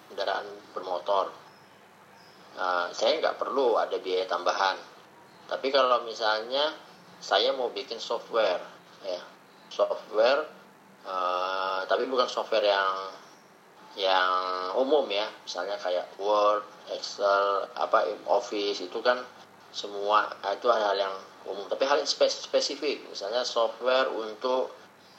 [0.06, 1.34] kendaraan bermotor,
[2.54, 4.78] nah, saya nggak perlu ada biaya tambahan.
[5.50, 6.70] Tapi kalau misalnya
[7.18, 8.62] saya mau bikin software,
[9.02, 9.20] ya
[9.66, 10.46] software,
[11.04, 12.94] uh, tapi bukan software yang
[13.98, 14.30] yang
[14.78, 16.62] umum ya, misalnya kayak Word,
[16.94, 19.18] Excel, apa Office itu kan
[19.74, 21.14] semua itu hal-hal yang
[21.46, 21.66] umum.
[21.66, 24.70] Tapi hal yang spesifik, misalnya software untuk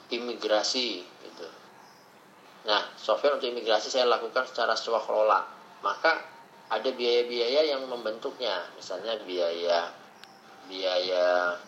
[0.08, 1.48] imigrasi gitu.
[2.68, 5.44] Nah, software untuk imigrasi saya lakukan secara swakelola.
[5.82, 6.22] Maka
[6.72, 9.92] ada biaya-biaya yang membentuknya, misalnya biaya
[10.70, 11.58] biaya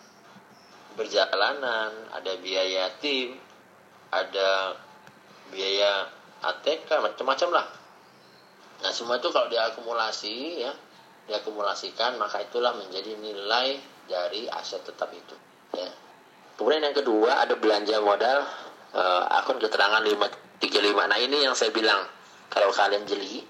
[0.95, 3.35] berjalanan, ada biaya tim,
[4.09, 4.79] ada
[5.51, 6.09] biaya
[6.53, 7.65] ATK, macam-macam lah.
[8.85, 10.71] Nah, semua itu kalau diakumulasi ya,
[11.25, 15.33] diakumulasikan maka itulah menjadi nilai dari aset tetap itu,
[15.73, 15.89] ya.
[16.55, 18.45] Kemudian yang kedua ada belanja modal
[18.95, 21.09] eh, akun keterangan 535.
[21.11, 22.05] Nah ini yang saya bilang
[22.47, 23.43] kalau kalian jeli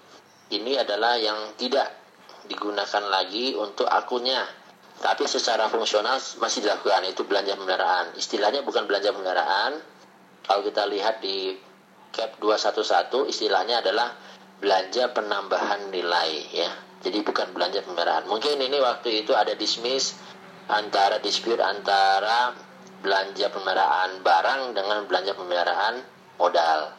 [0.49, 1.93] ini adalah yang tidak
[2.45, 4.45] digunakan lagi untuk akunnya
[5.01, 9.73] tapi secara fungsional masih dilakukan itu belanja pemeliharaan istilahnya bukan belanja pemeliharaan
[10.45, 11.57] kalau kita lihat di
[12.15, 14.15] cap 211 istilahnya adalah
[14.63, 16.71] belanja penambahan nilai ya.
[17.03, 20.15] Jadi bukan belanja pemeliharaan mungkin ini waktu itu ada dismiss
[20.71, 22.55] antara dispute antara
[23.03, 25.95] belanja pemeliharaan barang dengan belanja pemeliharaan
[26.39, 26.95] modal.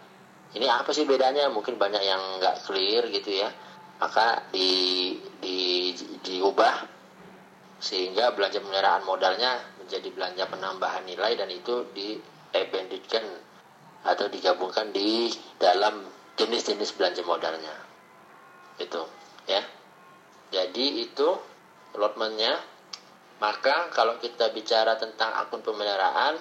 [0.55, 1.51] Ini apa sih bedanya?
[1.51, 3.51] Mungkin banyak yang nggak clear gitu ya.
[3.97, 5.91] Maka di, di
[6.23, 6.87] diubah
[7.81, 13.25] sehingga belanja pemeliharaan modalnya menjadi belanja penambahan nilai dan itu diebenditkan
[14.05, 16.05] atau digabungkan di dalam
[16.37, 17.75] jenis-jenis belanja modalnya.
[18.77, 19.07] Itu
[19.49, 19.63] ya.
[20.53, 21.29] Jadi itu
[21.97, 22.59] allotmentnya.
[23.37, 26.41] Maka kalau kita bicara tentang akun pemeliharaan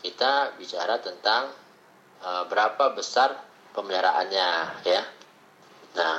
[0.00, 1.50] kita bicara tentang
[2.22, 3.34] uh, berapa besar
[3.74, 4.48] pemeliharaannya
[4.86, 5.02] ya.
[5.98, 6.16] Nah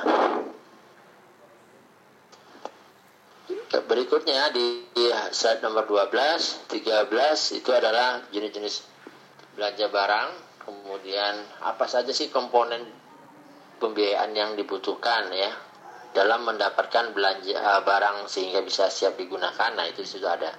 [3.72, 8.84] berikutnya di, di slide nomor 12 13 itu adalah jenis-jenis
[9.56, 10.28] belanja barang
[10.62, 12.86] kemudian apa saja sih komponen
[13.82, 15.50] pembiayaan yang dibutuhkan ya
[16.12, 19.70] dalam mendapatkan belanja uh, barang sehingga bisa siap digunakan?
[19.74, 20.52] Nah itu sudah ada.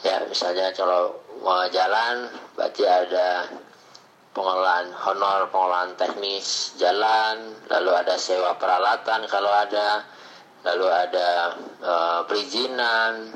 [0.00, 3.44] Ya misalnya kalau mau jalan berarti ada
[4.30, 10.06] pengelolaan honor pengelolaan teknis jalan lalu ada sewa peralatan kalau ada
[10.62, 11.28] lalu ada
[11.82, 13.34] uh, perizinan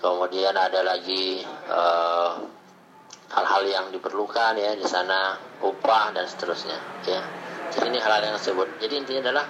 [0.00, 2.55] kemudian ada lagi hal
[3.30, 7.22] hal-hal yang diperlukan ya di sana upah dan seterusnya ya.
[7.74, 9.46] Jadi ini hal-hal yang disebut jadi intinya adalah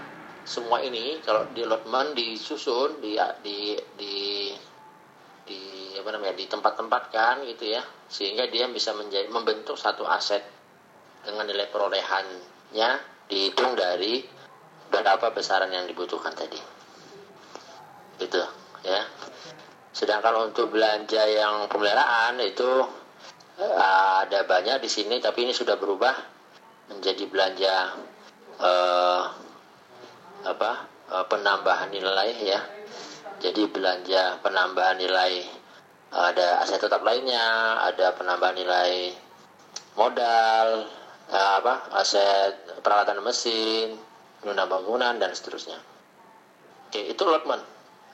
[0.47, 4.15] semua ini kalau di allotment disusun di di di
[5.47, 5.61] di
[5.99, 10.41] apa namanya di tempat-tempatkan gitu ya sehingga dia bisa menjadi membentuk satu aset
[11.27, 12.91] dengan nilai perolehannya
[13.27, 14.23] dihitung dari
[14.87, 16.59] berapa besaran yang dibutuhkan tadi.
[18.23, 18.39] Gitu
[18.87, 19.03] ya.
[19.91, 22.87] Sedangkan untuk belanja yang pemeliharaan itu
[24.27, 26.13] ada banyak di sini tapi ini sudah berubah
[26.93, 27.75] menjadi belanja
[28.61, 29.23] uh,
[30.45, 30.71] apa
[31.09, 32.61] uh, penambahan nilai ya.
[33.37, 35.45] Jadi belanja penambahan nilai
[36.13, 39.13] ada aset tetap lainnya ada penambahan nilai
[39.97, 40.89] modal
[41.33, 43.97] uh, apa aset peralatan mesin
[44.45, 45.81] bangunan bangunan dan seterusnya.
[46.89, 47.65] Oke itu allotment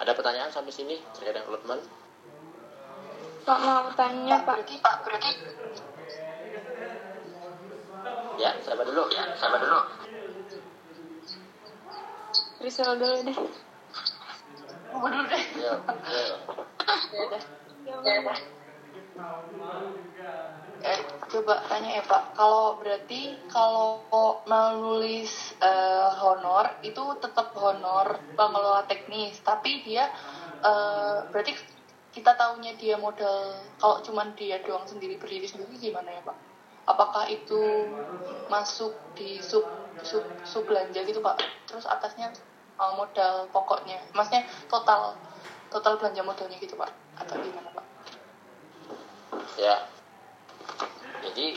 [0.03, 0.97] ada pertanyaan sampai sini?
[1.15, 2.02] Terkait dengan Lutman?
[3.43, 4.57] Pak mau tanya Pak.
[4.63, 5.31] Berarti Pak berarti
[8.41, 9.07] Ya, siapa dulu?
[9.13, 9.79] Ya, siapa dulu?
[12.65, 13.39] Rizal dulu deh.
[14.95, 15.45] Oh, dulu deh.
[15.59, 16.37] Ya, ya.
[17.13, 17.43] Ya deh.
[17.87, 18.39] Ya deh.
[20.83, 24.03] Eh, coba tanya ya Pak, kalau berarti kalau
[24.51, 30.11] menulis uh, honor itu tetap honor pengelola teknis, tapi dia
[30.67, 31.55] uh, berarti
[32.13, 36.37] kita tahunya dia modal kalau cuman dia doang sendiri berdiri sendiri gimana ya Pak?
[36.83, 37.89] Apakah itu
[38.53, 39.65] masuk di sub
[40.05, 41.41] sub sub belanja gitu Pak?
[41.65, 42.33] Terus atasnya
[42.77, 45.17] uh, modal pokoknya, maksudnya total
[45.73, 46.93] total belanja modalnya gitu Pak?
[47.17, 47.87] Atau gimana Pak?
[49.57, 49.89] Ya,
[51.25, 51.57] jadi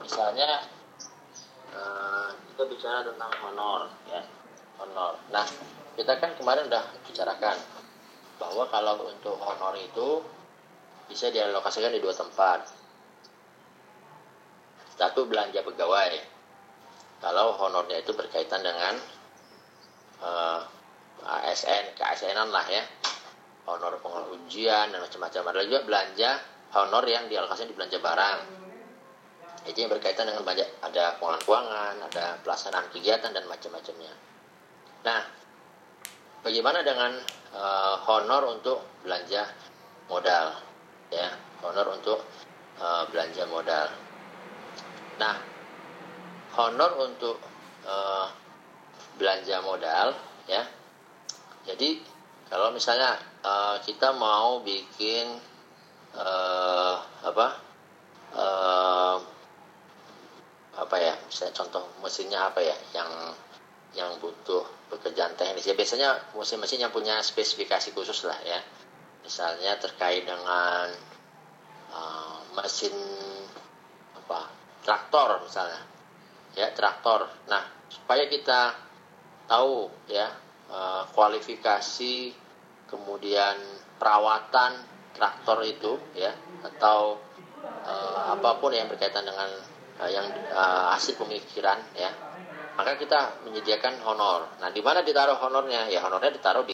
[0.00, 0.64] misalnya
[1.74, 4.22] uh, kita bicara tentang honor ya
[4.78, 5.42] honor nah
[5.98, 7.58] kita kan kemarin udah bicarakan
[8.36, 10.20] bahwa kalau untuk honor itu
[11.08, 12.68] bisa dialokasikan di dua tempat.
[14.96, 16.12] Satu belanja pegawai.
[17.20, 18.96] Kalau honornya itu berkaitan dengan
[20.20, 20.60] uh,
[21.24, 22.84] eh, ASN KSN lah ya.
[23.66, 25.42] Honor pengelola ujian dan macam-macam.
[25.52, 26.30] Ada juga belanja
[26.76, 28.38] honor yang dialokasikan di belanja barang.
[29.66, 34.14] Itu yang berkaitan dengan banyak ada pengelolaan keuangan ada pelaksanaan kegiatan dan macam-macamnya.
[35.02, 35.20] Nah
[36.46, 37.18] bagaimana dengan
[37.54, 39.46] uh, honor untuk belanja
[40.10, 40.56] modal
[41.12, 41.28] ya.
[41.62, 42.22] Honor untuk
[42.80, 43.86] uh, belanja modal.
[45.20, 45.36] Nah
[46.56, 47.36] honor untuk
[47.84, 48.26] uh,
[49.20, 50.16] belanja modal
[50.48, 50.62] ya.
[51.66, 52.00] Jadi
[52.46, 55.36] kalau misalnya uh, kita mau bikin
[56.14, 57.46] uh, apa
[58.36, 59.16] uh,
[60.76, 63.10] apa ya misalnya contoh mesinnya apa ya yang
[63.96, 65.66] yang butuh pekerjaan teknis.
[65.66, 68.60] Ya biasanya mesin-mesin yang punya spesifikasi khusus lah ya.
[69.24, 70.92] Misalnya terkait dengan
[71.90, 72.94] uh, mesin
[74.14, 74.52] apa
[74.84, 75.82] traktor misalnya.
[76.54, 77.26] Ya traktor.
[77.48, 78.76] Nah supaya kita
[79.48, 80.28] tahu ya
[80.70, 82.34] uh, kualifikasi
[82.86, 83.56] kemudian
[83.98, 84.78] perawatan
[85.16, 86.30] traktor itu ya
[86.62, 87.16] atau
[87.64, 89.48] uh, apa pun yang berkaitan dengan
[89.98, 92.12] uh, yang uh, hasil pemikiran ya
[92.76, 94.60] maka kita menyediakan honor.
[94.60, 95.88] Nah di mana ditaruh honornya?
[95.88, 96.64] Ya honornya ditaruh di